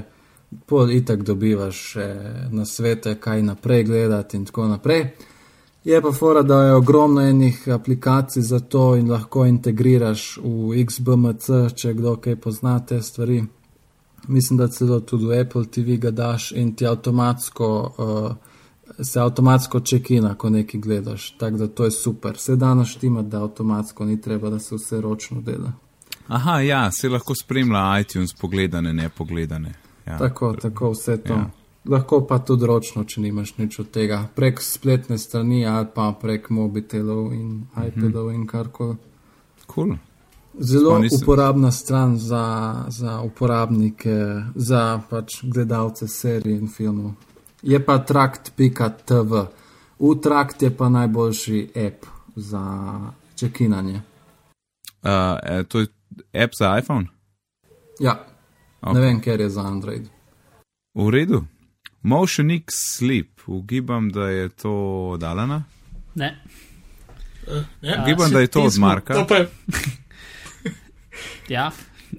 [0.66, 5.10] pol itak dobivaš eh, na svete, kaj naprej gledati in tako naprej.
[5.86, 11.74] Je pa fora, da je ogromno enih aplikacij za to in lahko integriraš v XBMC,
[11.74, 13.44] če kdo kaj pozna te stvari.
[14.28, 17.68] Mislim, da celo tudi v Apple TV ga daš in ti avtomatsko,
[17.98, 21.30] uh, se avtomatsko čekina, ko nekaj gledaš.
[21.38, 22.36] Tako da to je super.
[22.36, 25.72] Se danes štima, da avtomatsko ni treba, da se vse ročno dela.
[26.26, 29.85] Aha, ja, se lahko spremlja iTunes pogledane, ne pogledane.
[30.06, 30.18] Ja.
[30.18, 31.32] Tako, tako vse to.
[31.32, 31.50] Ja.
[31.88, 36.50] Lahko pa tudi ročno, če nimaš nič od tega, prek spletne strani ali pa prek
[36.50, 38.96] mobitelov in iPadov in karkoli.
[39.70, 39.94] Cool.
[40.58, 47.12] Zelo nisem- uporabna stran za, za uporabnike, za pač gledalce serij in filmov.
[47.62, 49.44] Je pa trakt.tv.
[49.98, 52.64] Utrakt je pa najboljši app za
[53.34, 54.02] čekinanje.
[55.02, 55.86] Uh, e, to je
[56.32, 57.06] app za iPhone?
[58.00, 58.26] Ja,
[58.80, 58.94] Ok.
[58.94, 60.08] ne vem, ker je za Android.
[60.94, 61.44] V redu.
[62.02, 65.64] Motion X Sleep, ugibam, da je to Dalana.
[66.14, 66.38] Ne.
[67.48, 67.94] Eh, ne?
[67.96, 69.14] A, Ugibam, se- da je to od Marka.
[71.48, 71.70] Ja,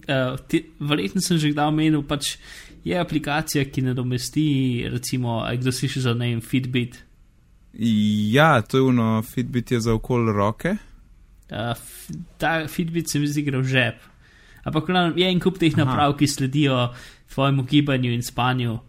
[0.08, 2.38] uh, ti, verjetno sem že kdaj omenil, pač
[2.88, 4.46] je aplikacija, ki nadomesti,
[4.90, 6.96] recimo, a kdo sliši za najem Fitbit.
[8.32, 10.78] Ja, to je uno, Fitbit je za okol roke.
[11.52, 11.76] Uh,
[12.40, 14.00] ta Fitbit se mi zdi gre v žep.
[14.68, 16.90] Ampak je en kup teh naprav, ki sledijo
[17.32, 18.80] tvojemu gibanju in spanju.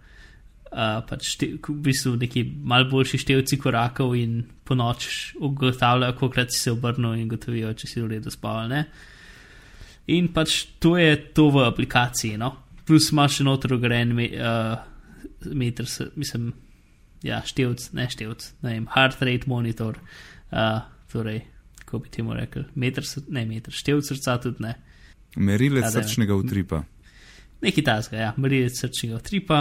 [0.69, 6.45] Uh, pač šte, v bistvu neki mal boljši števci korakov in po noč ugotavljajo, koliko
[6.53, 8.67] si se obrnil in gotovijo, če si v redu spal.
[8.67, 8.83] ali Ne?
[10.13, 12.53] In pač to je to v aplikaciji, no.
[12.85, 14.77] Plus imaš še noter ugrajen me, uh,
[15.57, 16.51] meter, mislim,
[17.25, 19.97] ja, števc, ne števc, ne vem, heart rate monitor,
[20.53, 21.43] uh, torej,
[21.81, 24.77] kako bi temu rekel, meter, ne meter, števc srca tudi ne.
[25.37, 25.93] Merilec da je.
[26.03, 26.83] srčnega utripa.
[27.63, 29.61] Nekaj tasga, ja, merilec srčnega utripa.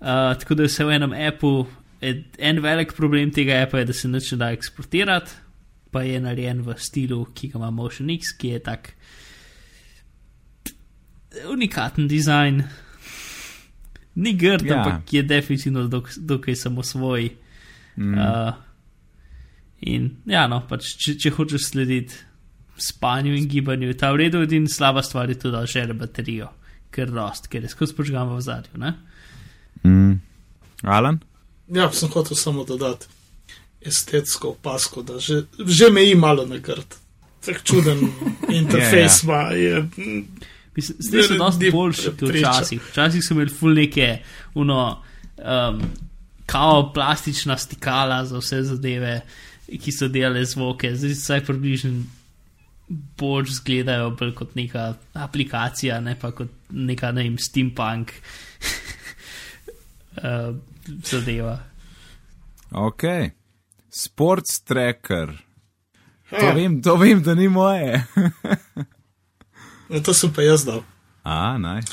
[0.00, 1.66] Uh, tako da vse v enem appu.
[2.04, 5.30] Ed, en velik problem tega appa je, da se nič ne da eksportirati,
[5.90, 8.92] pa je narejen v stilu, ki ga ima Motion X, ki je tak
[11.50, 12.62] unikaten dizajn.
[14.14, 14.82] Ni grd, Ja.
[14.82, 17.30] ampak je definitivno dok, dokaj samosvoj.
[17.96, 18.14] Mm.
[18.18, 18.54] Uh,
[19.80, 22.14] in ja, no, pač, če, če hočeš slediti
[22.76, 26.48] spanju in gibanju, je ta v redu, in slaba stvar je tudi, da žere baterijo,
[26.90, 28.78] ker rost, ker je skozi požgan v zadju.
[28.78, 28.94] Ne?
[29.84, 30.20] Mm.
[30.82, 31.20] Alan?
[31.68, 33.06] ja, sem hotel samo dodati
[33.84, 36.96] estetsko opasko, da že, že meji malo na grd.
[37.44, 38.00] Tak čuden
[38.60, 39.42] interfejs ima.
[39.52, 40.26] je, mm,
[40.76, 42.82] Mislim, Zdaj so dosti boljši kot včasih.
[42.90, 44.18] Včasih so imeli ful neke,
[44.54, 45.02] uno,
[45.38, 45.82] um,
[46.46, 49.20] kao plastična stikala za vse zadeve,
[49.68, 50.96] ki so delale zvoke.
[50.96, 51.92] Zdaj vsaj približno
[52.88, 58.12] bolj izgledajo bolj kot neka aplikacija, ne pa kot neka, ne vem, steampunk
[60.16, 60.56] uh,
[61.10, 61.58] zadeva.
[62.70, 63.02] Ok.
[63.94, 65.32] Sports tracker.
[66.30, 68.04] To Ja, vem, to vem, da ni moje.
[69.88, 70.82] ja, to sem pa jaz dal.
[71.22, 71.84] A, naj.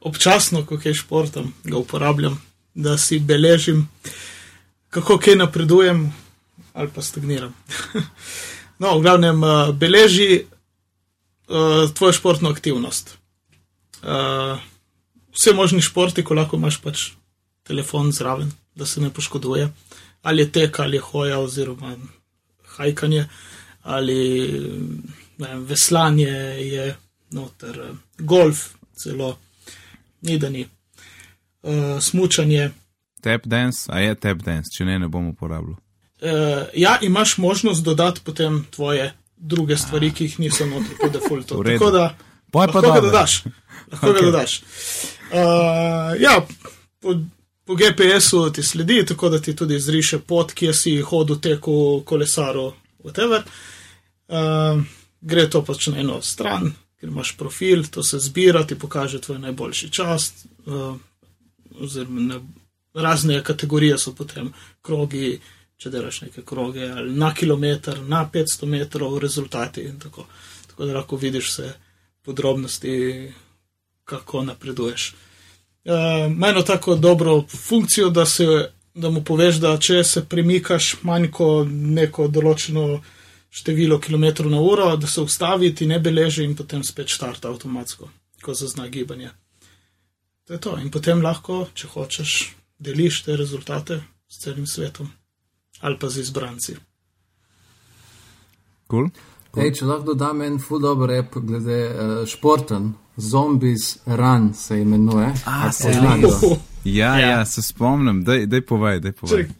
[0.00, 2.38] Občasno, ko kaj športam, ga uporabljam,
[2.74, 3.88] da si beležim,
[4.88, 6.06] kako kaj napredujem
[6.72, 7.52] ali pa stagniram.
[8.78, 13.16] no, v glavnem, uh, beleži uh, tvojo športno aktivnost.
[14.02, 14.60] Uh,
[15.34, 17.10] vse možni športi, ko lahko imaš pač
[17.64, 19.68] telefon zraven, da se ne poškoduje.
[20.22, 21.96] Ali je tek, ali je hoja, oziroma
[22.76, 23.26] hajkanje,
[23.82, 24.50] ali
[25.38, 26.96] vem, veslanje je
[27.30, 27.80] noter,
[28.18, 29.38] golf, celo,
[30.22, 30.66] ni da ni.
[31.62, 32.70] Uh, smučanje.
[33.20, 35.76] Tap dance, a je tap dance, če ne, ne bom uporabljal.
[36.24, 41.58] Uh, ja, imaš možnost dodati potem tvoje druge stvari, ki jih niso notri po defaultu.
[41.60, 41.74] V.
[41.76, 42.14] Tako da
[42.54, 43.42] Poj pa lahko ga dodaš.
[43.92, 44.16] Lahko Ok.
[44.16, 44.62] ga dodaš.
[44.62, 46.46] Uh, ja,
[47.00, 47.14] po,
[47.64, 52.72] po GPS-u ti sledi, tako da ti tudi zriše pot, kje si hodil, teku, kolesaro,
[53.04, 53.42] whatever.
[54.28, 54.82] Uh,
[55.20, 56.70] gre to pač na eno stran,
[57.00, 60.32] ker imaš profil, to se zbira, ti pokaže tvoj najboljši čas.
[60.66, 60.94] Uh,
[61.80, 62.38] oziroma
[62.94, 64.52] razne kategorije so potem
[64.82, 65.40] krogi,
[65.76, 70.26] če delaš neke kroge, ali na kilometr, na 500 metrov, rezultati in tako.
[70.74, 71.72] Tako da lahko vidiš vse
[72.22, 73.32] podrobnosti,
[74.04, 75.14] kako napreduješ.
[75.84, 78.46] Uh, Meno tako dobro funkcijo, da, se,
[78.94, 83.02] da mu poveš, da če se premikaš manj kot neko določeno
[83.54, 88.08] število kilometrov na uro, da se ustavi, ti ne beleži in potem spet štarta avtomatsko,
[88.42, 89.30] ko zazna gibanje.
[90.48, 90.78] To je to.
[90.80, 92.38] In potem lahko, če hočeš,
[92.82, 95.12] deliš te rezultate s celim svetom
[95.84, 96.76] ali pa z izbranci.
[98.90, 99.08] Cool?
[99.56, 105.28] Ej, če lahko dodam en full dober app glede uh, športen, Zombies Run se imenuje.
[105.46, 106.40] A, se res?
[106.84, 107.44] Ja, ja, Ja.
[107.46, 109.44] se spomnim, daj, daj povej, daj povej.
[109.44, 109.54] Ček,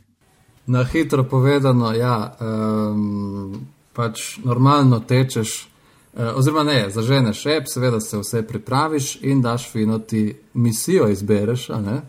[0.66, 5.68] Na hitro povedano, ja, um, pač normalno tečeš,
[6.16, 11.68] uh, oziroma ne, zaženeš app, seveda se vse pripraviš in daš fino ti misijo izbereš,
[11.70, 12.00] a ne?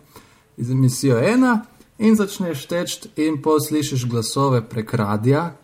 [0.58, 1.66] Iz misijo ena
[1.98, 5.56] in začneš teči in poslišiš glasove prek radia,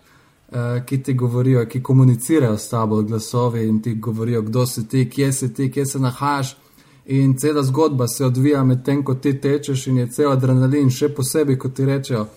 [0.52, 5.10] uh, ki ti govorijo, ki komunicirajo s tabo glasovi in ti govorijo, kdo si ti,
[5.10, 6.58] kje si ti, kje se nahajaš.
[7.06, 11.58] in cela zgodba se odvija medtem, ko ti tečeš in je cel adrenalin, še posebej,
[11.60, 12.28] ko ti rečejo,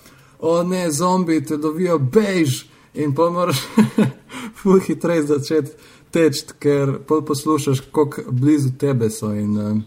[0.41, 2.65] o ne, zombi te lovijo, bež
[2.95, 3.61] in pa moraš
[4.59, 5.71] ful hitreje začeti
[6.11, 9.35] teči, ker poslušaš, kako blizu tebe so.
[9.35, 9.79] In, uh,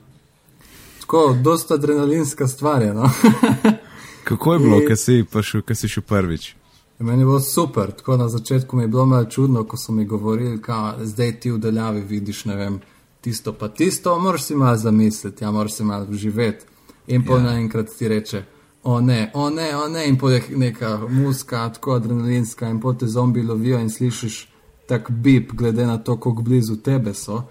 [1.01, 2.93] tako, dosta adrenalinska stvar je.
[2.93, 3.09] No?
[4.27, 6.55] Kako je bilo, kaj si, šel, si šel prvič?
[6.99, 10.05] Meni je bilo super, tako na začetku mi je bilo malo čudno, ko so mi
[10.05, 12.79] govorili, da zdaj ti v daljavi vidiš, ne vem,
[13.21, 16.65] tisto pa tisto, moraš si malo zamisliti, ja, moraš si malo živeti.
[17.07, 17.43] In pa ja.
[17.43, 18.43] naenkrat ti reče,
[18.83, 22.99] o ne, o ne, o ne, in potem je neka muska, tako adrenalinska, in potem
[22.99, 24.47] te zombi lovijo in slišiš
[24.87, 27.43] tak bip, glede na to, kako blizu tebe so.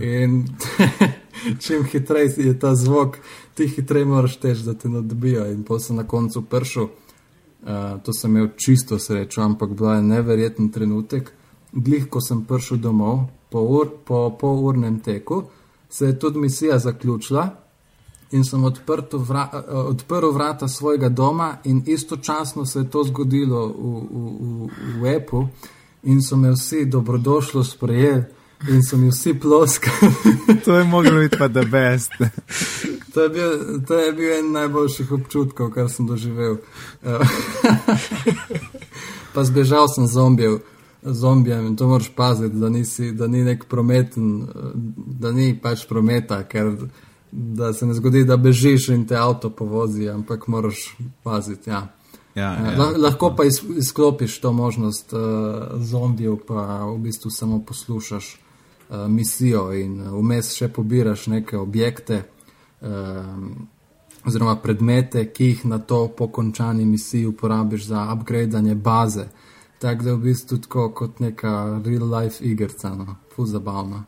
[0.00, 0.44] In
[1.62, 3.18] čim hitreje je ta zvok,
[3.54, 5.46] ti hitreje moraš teči, da te nadbijo.
[5.52, 10.02] In potem sem na koncu pršel, uh, to sem imel čisto srečo, ampak bila je
[10.02, 11.32] neverjeten trenutek.
[11.72, 15.44] Glih, ko sem prišel domov, po, ur, po polurnem teku,
[15.90, 17.50] se je tudi misija zaključila
[18.30, 18.62] in sem
[19.12, 24.68] vra, odprl vrata svojega doma, in istočasno se je to zgodilo v, v, v,
[25.02, 25.46] v Apple,
[26.02, 28.24] in so me vsi dobrodošlo sprejeli,
[28.68, 30.12] in so mi vsi ploskali.
[30.64, 32.12] to je moglo biti pa da best.
[33.14, 36.56] to, je bil, to je bil en najboljših občutkov, kar sem doživel.
[39.34, 40.58] pa zbežal sem zombijev
[41.02, 44.46] zombijem in to moraš paziti, da, nisi, da ni nek prometen,
[44.96, 46.72] da ni pač prometa, ker
[47.32, 51.70] da se ne zgodi, da bežiš in te avto povozi, ampak moraš paziti.
[51.70, 51.88] Ja.
[52.34, 53.44] Ja, ja, ja, lahko pa
[53.76, 55.20] izklopiš to možnost uh,
[55.82, 58.36] zombijev, pa v bistvu samo poslušaš
[59.08, 62.22] misijo in vmes še pobiraš neke objekte.
[62.80, 62.88] Uh,
[64.20, 69.24] Oziroma, predmete, ki jih na to po končani misiji uporabiš za upgradanje baze.
[69.78, 74.04] Tako da je v bistvu tako kot neka real life igrica, no, fu zabavna.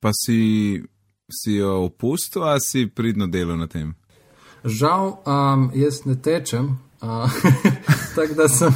[0.00, 0.82] Pa si,
[1.30, 3.94] si jo opustil, ali si pridno delal na tem?
[4.64, 7.30] Žal, um, jaz ne tečem, uh,
[8.16, 8.74] tako da sem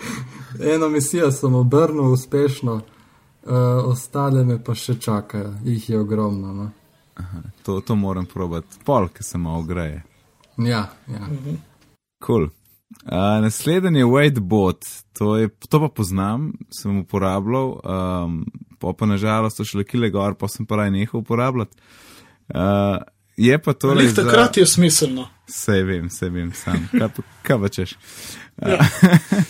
[0.74, 2.80] eno misijo sem obrnil uspešno,
[3.46, 6.54] uh, ostale me pa še čakajo, jih je ogromno.
[6.54, 6.70] No.
[7.20, 10.02] Aha, to, to moram probati, pol, ki se malo greje.
[10.58, 11.28] Ja, ja.
[12.26, 12.48] Cool.
[13.04, 14.84] Uh, naslednji je Wadebot,
[15.18, 15.36] to,
[15.68, 18.44] to pa poznam, sem uporabljal, um,
[18.78, 21.76] pa, pa nažalost so šle kile gor, pa sem pa raj nehal uporabljati.
[22.50, 22.98] Uh,
[23.36, 24.12] je pa to res.
[24.12, 24.24] Za...
[24.24, 25.28] Takrat je smiselno.
[25.48, 26.88] Vse vem, vse vem, sam.
[27.46, 27.94] Kaj pa češ?
[28.60, 28.78] Ja.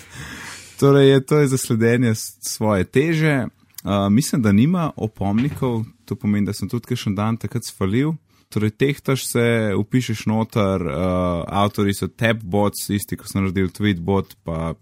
[0.81, 3.47] torej, je to je za sledenje svoje teže.
[3.81, 8.13] Uh, mislim, da nima opomnikov, to pomeni, da sem tudi še en dan takrat svalil
[8.51, 14.75] torej tehtaš se, upišeš noter, uh, avtori so tabbots, isti, ko sem naredil tweetbot, pa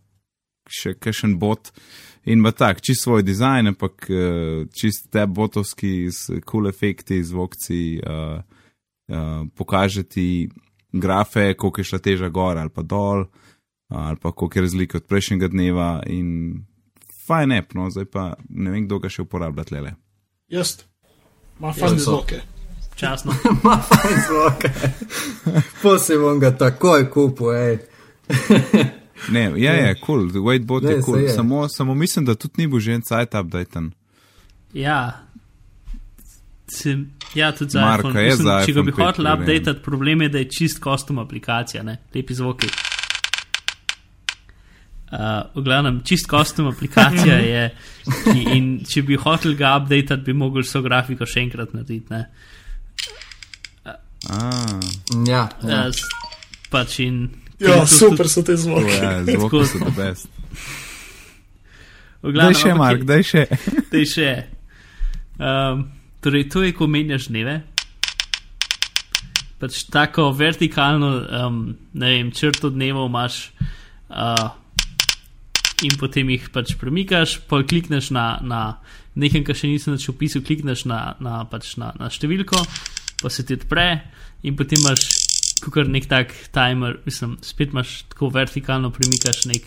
[0.69, 1.71] še kakšen bot.
[2.29, 7.83] In ima tak, čist svoj dizajn, ampak uh, čist tabbotovski, s kul cool efekti, zvokci,
[8.01, 8.41] uh,
[9.13, 10.49] uh, pokaže ti
[10.93, 15.03] grafe, koliko je šla teža gor ali pa dol, uh, ali pa koliko je razlika
[15.03, 15.91] od prejšnjega dneva.
[16.09, 16.65] In
[17.29, 19.97] fajn app, no, zdaj pa ne vem, kdo ga še uporablja tle.
[20.53, 20.79] Jaz,
[21.59, 22.41] ima fajn zvoke.
[22.41, 22.59] Okay
[22.99, 23.35] časno.
[23.65, 24.65] Ma fajn zvok.
[25.83, 27.79] Posebej ga takoj kupil, hej.
[29.35, 31.19] ne, ja, je, je, cool, Whiteboard je cool.
[31.19, 31.29] Je.
[31.29, 33.81] Samo, samo mislim, da tudi ni bil že en site update.
[34.73, 35.25] Ja.
[36.67, 38.25] Sem, ja, tudi za Marka iPhone.
[38.25, 41.99] Mislim, za če ga bi hotel update, problem je, da je čist custom aplikacija, ne?
[42.15, 42.69] lepi zvoki.
[45.09, 47.63] Uh, v glavnem, čist custom aplikacija je,
[48.27, 52.25] ki, in če bi hotel ga update, bi mogel so grafiko še enkrat narediti.
[54.29, 54.81] Ah.
[55.25, 55.87] Ja, ja.
[56.69, 57.23] Pač in.
[57.63, 58.93] Ja, super so te zvoke.
[58.93, 60.29] Ja, zvoke so the best.
[62.23, 63.47] Daj še, Mark, daj še.
[63.95, 64.31] Daj še.
[65.39, 65.87] Um,
[66.21, 67.61] torej, to je, ko menjaš dneve.
[69.59, 71.61] Pač tako vertikalno, um,
[71.99, 73.39] ne vem, črto dnevov imaš
[74.11, 74.51] uh,
[75.87, 78.63] in potem jih pač premikaš, pa klikneš na, na
[79.19, 82.65] nekaj, kar še nisem več opisal, klikneš na, na, pač na, na številko
[83.19, 83.89] pa se ti odpre,
[84.47, 85.09] in potem imaš
[85.75, 89.67] kar nek tak timer, mislim, spet imaš tako vertikalno premikaš nek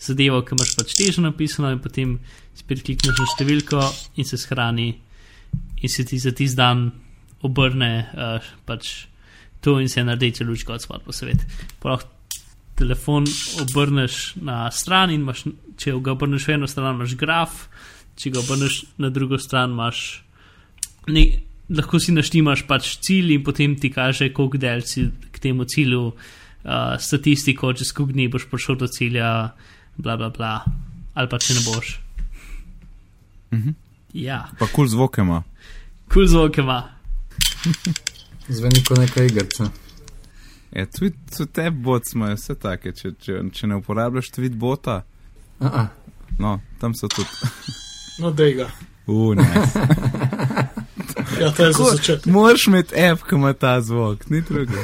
[0.00, 2.16] zadevo, ki imaš pač težo napisano, in potem
[2.58, 3.84] spet klikneš na številko
[4.18, 4.90] in se shrani,
[5.80, 6.90] in se ti za tisti dan
[7.46, 9.06] obrne uh, pač
[9.64, 11.44] to in se naredi lučka od spod po svet.
[11.80, 12.02] Prav
[12.80, 13.28] telefon
[13.62, 15.44] obrneš na stran in imaš,
[15.80, 17.62] če ga obrneš v eno stran, imaš graf,
[18.16, 20.22] če ga obrneš na drugo stran, imaš.
[21.12, 21.24] Ne,
[21.70, 26.06] lahko si naštimaš pač cilj in potem ti kaže, koliko del si k temu cilju,
[26.10, 29.30] uh, statistiko, če skupaj dni boš prišel do cilja,
[30.00, 30.54] bla bla bla,
[31.14, 31.92] ali pa če ne boš.
[33.50, 33.76] Mhm.
[34.20, 34.44] Ja.
[34.58, 35.42] Pa kul cool zvok ima.
[36.08, 36.80] Kul cool zvok ima.
[38.48, 39.70] Zveni kot neka igrica.
[40.72, 41.14] Ja, tweet,
[41.52, 45.00] te bots imajo vse take, če, če, če ne uporabljaš tweet bota,
[45.58, 45.88] Aha.
[46.38, 47.28] no, tam so tudi.
[48.20, 48.68] No, dej ga.
[49.06, 49.46] Uh, ne.
[51.40, 52.26] Ja, to je za začetek.
[52.32, 54.76] Moraš imeti app, ki ima ta zvok, ni druga.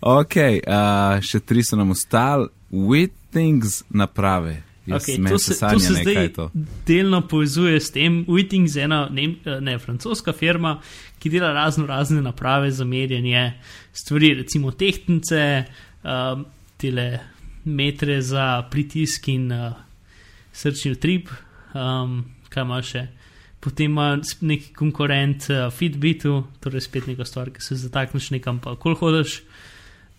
[0.00, 4.62] ok, uh, še tri so nam ostali, with things naprave.
[4.86, 6.50] Jaz Okay, to se se, to se nekaj zdaj to.
[6.86, 8.24] delno povezuje s tem.
[8.28, 10.80] Witings je ena ne, ne, francoska firma,
[11.26, 13.52] ki dela razno razne naprave za merjenje
[13.92, 15.64] stvari, recimo tehtnice,
[16.04, 16.46] um,
[16.76, 17.18] tele
[17.64, 19.72] metre za pritisk in uh,
[20.52, 21.32] srčni utrip,
[21.74, 23.02] um, kaj ima še.
[23.60, 28.76] Potem ima neki konkurent uh, Fitbitu, torej spet neka stvar, ki se zatakneš nekam, pa
[28.78, 29.40] kol hodiš.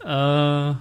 [0.03, 0.75] Uh,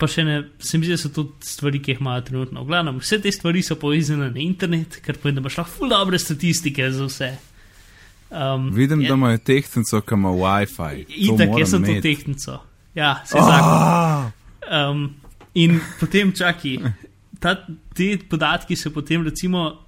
[0.00, 2.64] pa še ne, se mi zdi, da so to stvari, ki jih imajo trenutno.
[2.64, 5.92] V glavnem, vse te stvari so povezane na internet, kar pomeni, da imaš lahko ful
[5.92, 7.34] dobre statistike za vse.
[8.32, 11.04] Um, Vidim, je- da imajo tehtnico, ki ima WiFi.
[11.08, 12.58] Itak, jaz sem to tehtnico.
[12.94, 13.68] Ja, se zakon.
[13.70, 14.30] Ah,
[14.90, 15.10] Um,
[15.54, 16.78] in potem čaki,
[17.38, 17.56] ta,
[17.94, 19.78] te podatki se potem recimo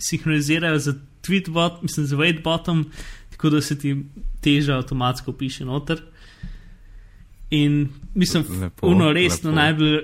[0.00, 2.84] sinhronizirajo z tweetbot, mislim, z waitbotom,
[3.30, 3.96] tako da se ti
[4.40, 6.02] teža avtomatsko piše noter.
[7.50, 7.78] In
[8.14, 9.60] mislim, Lepo, uno resno lepo.
[9.60, 10.00] najbolj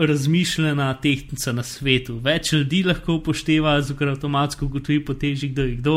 [0.00, 2.18] razmišljena tehtnica na svetu.
[2.18, 5.96] Več ljudi lahko upošteva, ker avtomatsko ugotovi po teži, kdo je kdo.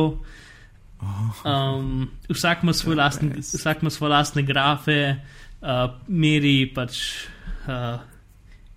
[1.02, 5.16] Um, vsak, ima svoj lastni, vsak ima svoje lastne grafe,
[5.62, 5.68] uh,
[6.08, 7.02] meri pač.
[7.68, 8.00] Uh,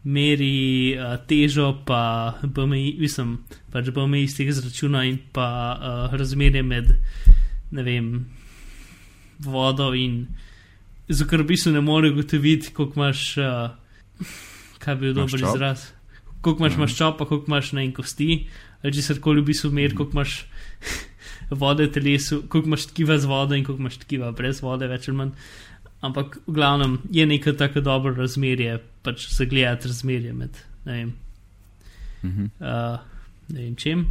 [0.00, 3.34] Meri uh, težo, pa BMI, mislim,
[3.68, 6.88] pač BMI iz tega izračuna in pa uh, razmerje med,
[7.70, 8.06] ne vem,
[9.44, 10.22] vodo in
[11.10, 13.70] Zato v bistvu ne more ugotoviti, koliko imaš, uh,
[14.78, 15.54] kaj bi bil dober Maščob?
[15.56, 15.84] izraz,
[16.40, 16.80] koliko imaš Mhm.
[16.80, 18.46] maščob, pa koliko imaš na en kosti,
[18.82, 20.44] ali če se v bistvu meri, koliko imaš
[21.50, 25.08] vode v telesu, koliko imaš tkiva z vodo in koliko imaš tkiva brez vode, več
[25.08, 25.32] ali manj.
[26.00, 31.10] Ampak v glavnem je neko tako dobro razmerje, pač zagledati razmerje med, ne vem,
[32.22, 32.52] mhm.
[32.60, 33.00] uh,
[33.48, 34.06] ne vem čem.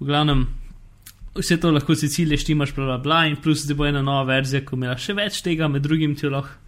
[0.00, 0.46] V glavnem,
[1.38, 4.24] vse to lahko si cilje štimaš, bla, bla, bla, in plus zdaj bo ena nova
[4.32, 6.58] verzija, ko imela še več tega, med drugim ti lahko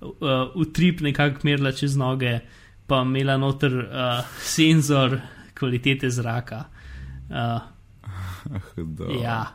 [0.00, 2.40] uh, utrip nekako merila čez noge,
[2.88, 5.20] pa imela noter uh, senzor
[5.58, 6.64] kvalitete zraka.
[7.28, 7.77] Uh.
[9.22, 9.46] ja,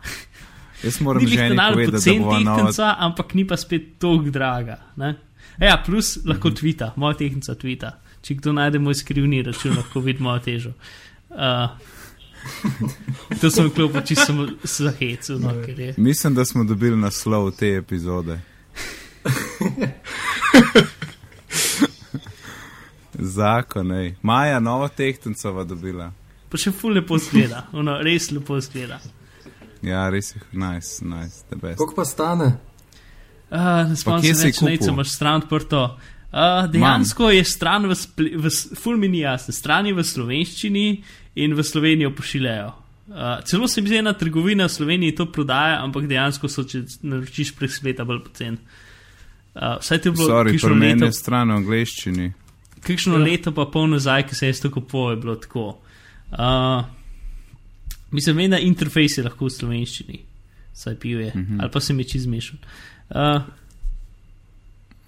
[0.84, 2.58] Jaz moram povedati, da pocen bo nova.
[2.58, 4.78] tehnica, ampak ni pa spet tako draga.
[4.96, 5.16] Ne?
[5.60, 6.56] Ja, plus lahko Mhm.
[6.56, 7.92] tvita, moja tehnica tvita.
[8.22, 10.72] Če kdo najde moj skrivni račun, lahko vidi mojo težo.
[11.30, 11.70] Uh,
[13.42, 15.94] to sem kljub čisto samo za hecu, no, je.
[15.98, 18.40] Mislim, da smo dobili naslov te epizode.
[23.14, 24.16] Zakon, ej.
[24.22, 26.12] Maja, novo tehtnico va dobila.
[26.54, 29.00] Pa še ful lepo zgleda, ono, res lepo zgleda.
[29.82, 31.80] Ja, res je, nice, nice, the best.
[31.82, 32.52] Koliko pa stane?
[33.50, 34.92] Uh, ne spomnim se več, kupil?
[34.94, 35.82] imaš stran odprto.
[36.34, 37.98] Uh, dejansko je stran v,
[38.38, 40.86] v ful mi ni jasno, stran je v slovenščini
[41.42, 42.72] in v Slovenijo pošiljajo.
[43.10, 46.86] Uh, celo se mi zdi, ena trgovina v Sloveniji to prodaja, ampak dejansko so, če
[47.04, 48.62] naročiš prek spleta, bolj pocen.
[49.54, 52.28] Uh, vsaj to je bilo Sorry, kakšno pri meni leto, je stran v angleščini.
[52.82, 53.26] kakšno Ja.
[53.26, 55.68] leto pa pol nazaj, ki se je to kupoval, je bilo tako.
[56.34, 56.86] Uh,
[58.12, 60.20] mislim, da interfejs je lahko v slovenščini,
[60.74, 61.54] saj pije, uh Mhm.
[61.54, 61.62] -huh.
[61.62, 62.58] ali pa se mi čez mešal.
[63.10, 63.42] Uh,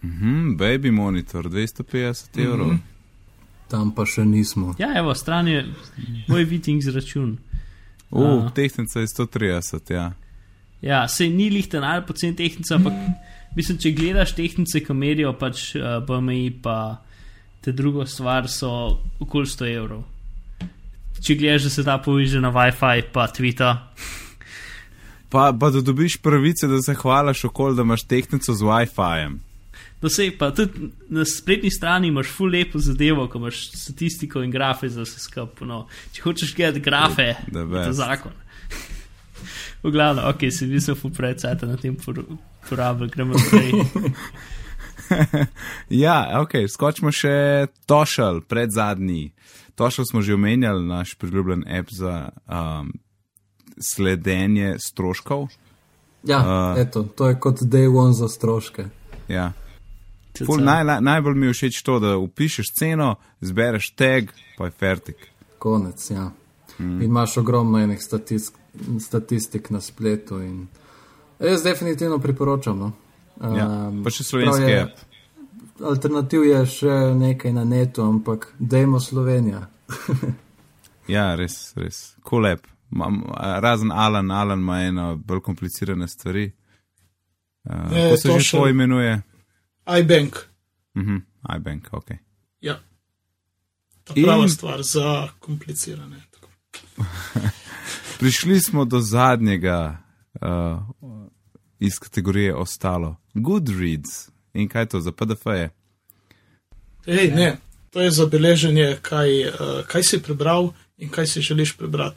[0.03, 2.67] Mhm, baby monitor, 250 evrov.
[2.67, 2.77] Mhm.
[3.67, 4.75] Tam pa še nismo.
[4.79, 5.65] Ja, evo, stran je
[6.27, 7.37] moj viting z račun.
[8.11, 8.49] Uh, A.
[8.49, 10.11] tehtnica je 130, ja.
[10.81, 12.93] Ja, se ni lihten ali pocen tehnica, ampak
[13.55, 17.01] mislim, če gledaš tehnice, ki merijo pač uh, BMI, pa
[17.61, 18.69] te drugo stvar so
[19.19, 20.03] okoli 100 evrov.
[21.23, 23.77] Če gledaš, da se da poveže na WiFi, pa Twitter.
[25.29, 29.39] Pa, pa da dobiš pravice, da se hvalaš okol, da imaš tehtnico z WiFi-jem.
[30.03, 34.51] No, sej pa tudi na spletni strani imaš full lepo zadevo, ko imaš statistiko in
[34.51, 35.67] grafe za vse skupaj.
[35.67, 35.85] No.
[36.13, 38.35] Če hočeš gledati grafe, The je to zakon.
[39.83, 42.25] V glavnem, ok, se vi so fuprejcate na tem por-
[42.69, 43.71] porabi, gremo naprej.
[45.89, 49.29] Ja, ok, skočimo še Tošal, pred zadnji.
[49.75, 52.93] Tošal smo že omenjali, naš priljubljen app za um,
[53.77, 55.47] sledenje stroškov.
[56.23, 58.85] Ja, uh, eto, to je kot day one za stroške.
[59.27, 59.51] Ja.
[60.45, 64.71] Ful, naj, naj, najbolj mi je všeč to, da upišeš ceno, zbereš tag, pa je
[64.71, 65.27] fertik.
[65.59, 66.31] Konec, ja.
[66.79, 67.01] Mm.
[67.01, 68.59] In imaš ogromno enih statistik,
[68.99, 70.41] statistik na spletu.
[70.41, 70.67] In...
[71.39, 72.79] Jaz definitivno priporočam.
[72.79, 72.91] No.
[73.41, 73.67] Ja.
[73.87, 74.99] Um, Pa še slovenski app.
[75.83, 79.67] Alternativ je še nekaj na netu, ampak dajmo Slovenija.
[81.07, 82.15] Ja, res, res.
[82.23, 82.65] Cool app.
[82.89, 86.51] Mam, razen Alan, Alan ima eno bolj komplicirane stvari.
[87.63, 89.21] Uh, Ne, kako se to že še- to imenuje?
[89.99, 90.35] iBank.
[90.95, 91.21] Uh -huh,
[91.57, 92.09] iBank, ok.
[92.61, 92.79] Ja.
[94.03, 96.23] Ta In- prava stvar za komplicirane.
[98.19, 99.97] Prišli smo do zadnjega
[100.35, 100.79] uh,
[101.79, 103.15] iz kategorije ostalo.
[103.33, 104.29] Goodreads.
[104.55, 105.45] In kaj je to za PDF?
[105.45, 105.69] -je?
[107.05, 107.57] Ej, ne,
[107.91, 109.53] to je zabeleženje, kaj, uh,
[109.87, 112.15] kaj si prebral in kaj si želiš prebrati.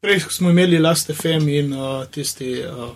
[0.00, 2.90] Prej smo imeli Last FM in uh, tisti, uh,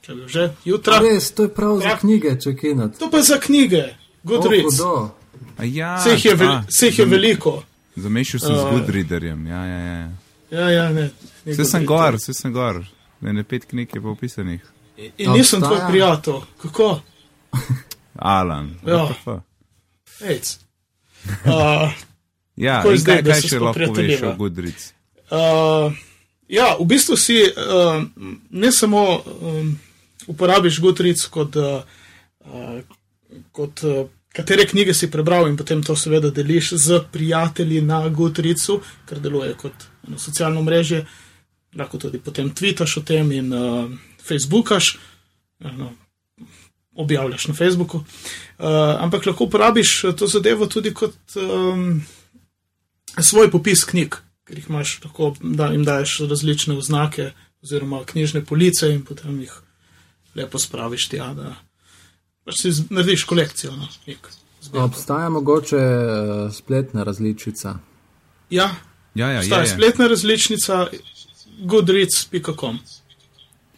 [0.00, 0.98] če bi že, jutra.
[0.98, 1.98] Res, to je prav za Ja.
[1.98, 2.98] knjige, če kinat.
[2.98, 3.84] To pa za knjige,
[4.22, 4.80] Goodreads.
[4.80, 5.10] Oh,
[5.58, 7.62] A Ja, Vseh je, vel, a, vseh je veliko.
[7.96, 9.46] Zamešal sem z Uh, Goodreaderjem.
[9.46, 10.10] Ja, ja, ja.
[10.50, 11.10] Ja, ja, ne.
[11.46, 12.84] Vse sem gor, vse sem gor.
[13.20, 14.60] Ne, ne pet knjig je pa opisanih.
[15.18, 16.40] In nisem tvoj prijatelj.
[16.62, 17.00] Kako?
[18.14, 18.74] Alan.
[18.86, 19.08] Ja.
[21.44, 21.92] Uh,
[22.56, 24.28] Ja, Tako je in zdaj, kaj, še lahko poveš spoprijateljiva.
[24.30, 24.84] o Goodreads?
[25.28, 25.96] Uh,
[26.48, 28.00] ja, v bistvu si uh,
[28.50, 29.74] ne samo um,
[30.32, 31.82] uporabiš Goodreads kot, uh,
[32.48, 32.78] uh,
[33.52, 38.80] kot uh, katere knjige si prebral in potem to seveda deliš z prijatelji na Goodreadsu,
[39.08, 41.04] ker deluje kot eno socialno mrežje.
[41.76, 43.84] Lahko tudi potem tvitaš o tem in uh,
[44.24, 44.94] facebookaš,
[45.76, 45.92] no,
[46.96, 47.98] objavljaš na Facebooku.
[47.98, 48.66] Uh,
[49.00, 52.02] ampak lahko uporabiš eh, to zadevo tudi kot um,
[53.20, 57.30] svoj popis knjig, ker jih imaš tako, da jim daješ različne oznake
[57.62, 59.52] oziroma knjižne police in potem jih
[60.34, 61.54] lepo spraviš tja, da
[62.44, 63.76] pač si narediš kolekcijo.
[63.76, 64.28] No, knjig,
[64.62, 64.84] zbirko.
[64.84, 67.78] Obstaja mogoče uh, spletna različica.
[68.50, 68.70] ja,
[69.16, 69.74] Ja, ja, obstaja je, je.
[69.74, 70.86] spletna različnica
[71.58, 72.78] goodreads.com.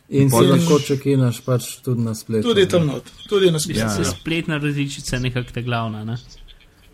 [0.09, 2.48] In si lahko če kinaš pač tudi na spletu.
[2.48, 3.78] Tudi tam not, tudi na Mislim, spletu.
[3.80, 4.11] da Ja, je ja.
[4.11, 6.04] spletna različica nekako ta glavna.
[6.04, 6.16] Ne?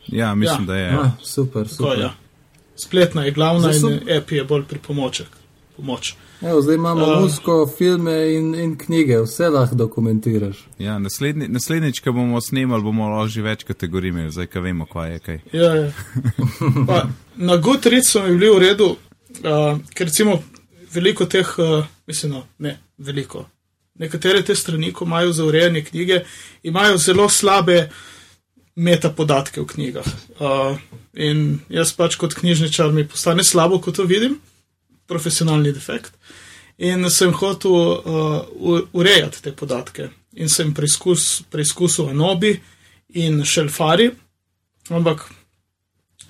[0.07, 0.67] Ja, mislim, Ja.
[0.67, 0.91] da je.
[0.95, 1.99] Ah, super, Tako, super.
[2.01, 2.15] ja.
[2.77, 5.27] Spletna je glavna Zdaj in app je bolj pripomoček.
[5.77, 6.15] Pomoč.
[6.43, 7.13] Evo, zdaj imamo Uh.
[7.13, 10.57] uh, muziko, filme in, in knjige, vse lahko dokumentiraš.
[10.79, 14.87] Ja, naslednji, naslednjič, ko bomo snemali, bomo lahko že več kategorij imeli, zdaj, ko vemo,
[14.87, 15.39] kaj je kaj.
[15.53, 15.91] Ja, ja.
[16.87, 17.07] Pa,
[17.37, 17.59] na
[18.05, 18.97] so mi bili v redu,
[19.45, 20.43] uh, ker recimo
[20.95, 23.49] veliko teh, uh, mislim, no, ne veliko.
[23.99, 26.25] Nekatere te strani, ko imajo za urejanje knjige,
[26.63, 27.91] imajo zelo slabe
[28.75, 30.09] metapodatke v knjigah.
[30.41, 30.79] Uh,
[31.15, 34.41] in jaz pač kot knjižničar mi postane slabo, ko to vidim,
[35.07, 36.13] profesionalni defekt.
[36.79, 40.11] In sem hotel uh, urejati te podatke.
[40.35, 42.57] In sem preizkus, preizkusil Anobi
[43.15, 44.11] in Šelfari,
[44.91, 45.29] ampak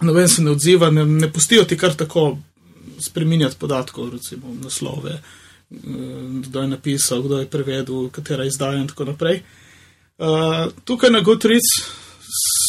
[0.04, 2.34] noben se ne odziva, ne, ne pustijo ti kar tako
[3.00, 5.76] spreminjati podatkov, recimo naslove, eh,
[6.42, 9.42] kdo je napisal, kdo je prevedel, katera izdaja in tako naprej.
[10.18, 11.72] Uh, tukaj na Goodreads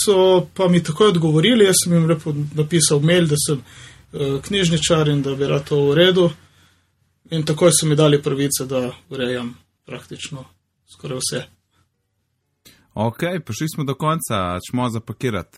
[0.05, 5.07] so pa mi takoj odgovorili, jaz sem jim lepo napisal mail, da sem uh, knjižničar
[5.07, 6.30] in da bi rad to uredil.
[7.30, 9.53] In takoj so mi dali pravice, da urejam
[9.86, 10.45] praktično
[10.93, 11.43] skoraj vse.
[12.93, 15.57] Ok, prišli smo do konca, čmo zapakirati.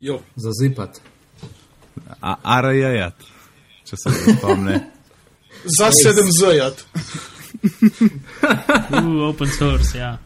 [0.00, 0.20] Jo.
[0.36, 1.00] Zazipat.
[2.20, 3.14] A- Arajajat,
[3.90, 4.80] če se ne spomne.
[5.78, 6.84] Za sedem zajat.
[8.90, 10.16] Uh, open source, ja.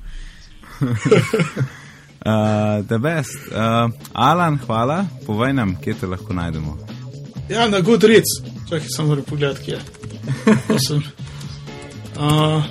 [2.24, 3.36] Uh, the best.
[3.52, 6.78] Uh, Alan, hvala, povej nam, kje te lahko najdemo.
[7.52, 8.38] Ja, na Goodreads.
[8.64, 10.78] Čakaj, samo moram pogledati, kje je.
[10.86, 11.02] Sem.
[12.16, 12.64] Uh,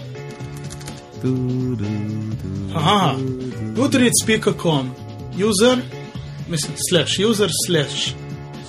[2.74, 3.14] aha,
[3.76, 4.90] goodreads.com,
[5.38, 5.78] user,
[6.50, 8.16] mislim, slash user, slash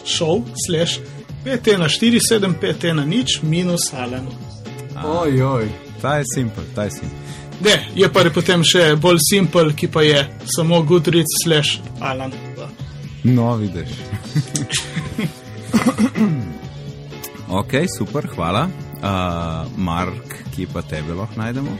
[0.05, 1.01] show, slash
[1.44, 4.26] 51475 nič minus alen.
[5.04, 5.68] Ojoj.
[6.00, 7.18] Ta je simpel, ta je simpel.
[7.60, 10.24] Ne, je pa potem še bolj simpel, ki pa je
[10.56, 12.32] samo goodreads slash alan.
[13.24, 13.88] No, vidiš.
[17.60, 18.68] ok, super, hvala.
[19.04, 19.08] Uh,
[19.76, 21.72] Mark, kje pa tebe lahko najdemo?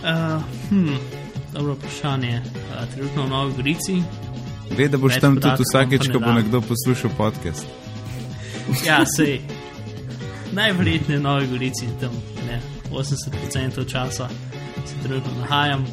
[0.00, 0.96] Uh, hm,
[1.54, 2.42] dobro vprašanje.
[2.42, 4.02] Uh, trenutno v Novi Gorici.
[4.70, 7.89] Ve, da boš Več tam tudi vsakeč, ko bo nekdo poslušal podcast.
[8.86, 9.40] Ja, sej.
[10.52, 12.14] Najverjetneje v Novi Gorici, tam
[12.46, 12.60] ne,
[12.90, 14.28] 80% časa
[14.86, 15.84] se trenutno nahajam.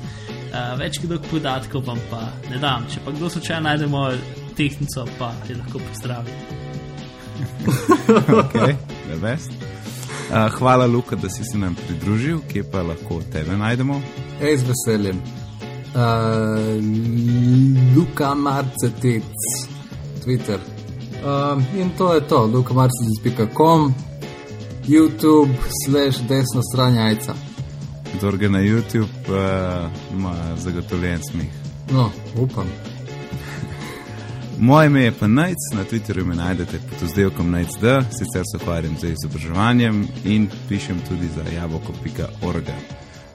[0.48, 2.86] Uh, več kot podatkov vam pa ne dam.
[2.90, 4.18] Če pa kdo slučajno najde mojo
[4.58, 6.38] tehnico, pa je lahko pozdravi.
[8.08, 8.78] Okay,
[9.10, 9.52] the best.
[10.28, 14.02] Uh, hvala, Luka, da si se nam pridružil, kje pa lahko tebe najdemo.
[14.42, 15.22] Ej, z veseljem.
[15.94, 16.82] Uh,
[17.96, 19.46] Luka Marcetec,
[20.24, 20.77] Twitter.
[21.24, 23.94] Uh, in to je to, lukamarcetec.com,
[24.88, 25.50] YouTube,
[25.86, 27.34] slash desna stran jajca.
[28.18, 31.48] Kdor ga na YouTube uh, ima zagotovljen smeh.
[31.92, 32.68] No, upam.
[34.60, 38.96] Moje ime je pa Najc, na Twitterju me najdete pod oddelkom Najc.d, sicer se ukvarjam
[39.02, 42.70] z izobraževanjem in pišem tudi za jaboko.org.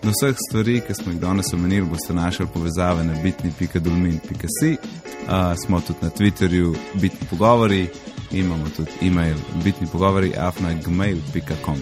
[0.02, 5.80] Do vseh stvari, ki smo jih danes omenili, boste našli povezave na bitni.dolmin.si, uh, smo
[5.80, 7.86] tudi na Twitterju bitni pogovori
[8.32, 11.76] imamo tudi e-mail bitni pogovori afnagmail.com.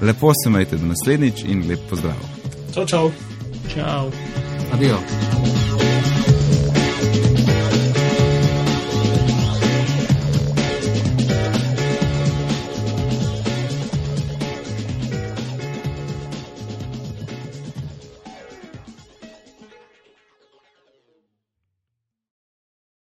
[0.00, 2.16] Lepo se majte do naslednjič in lep pozdrav.
[2.74, 3.10] Čau, čau.
[3.74, 4.10] Ciao.
[4.72, 4.98] Adijo.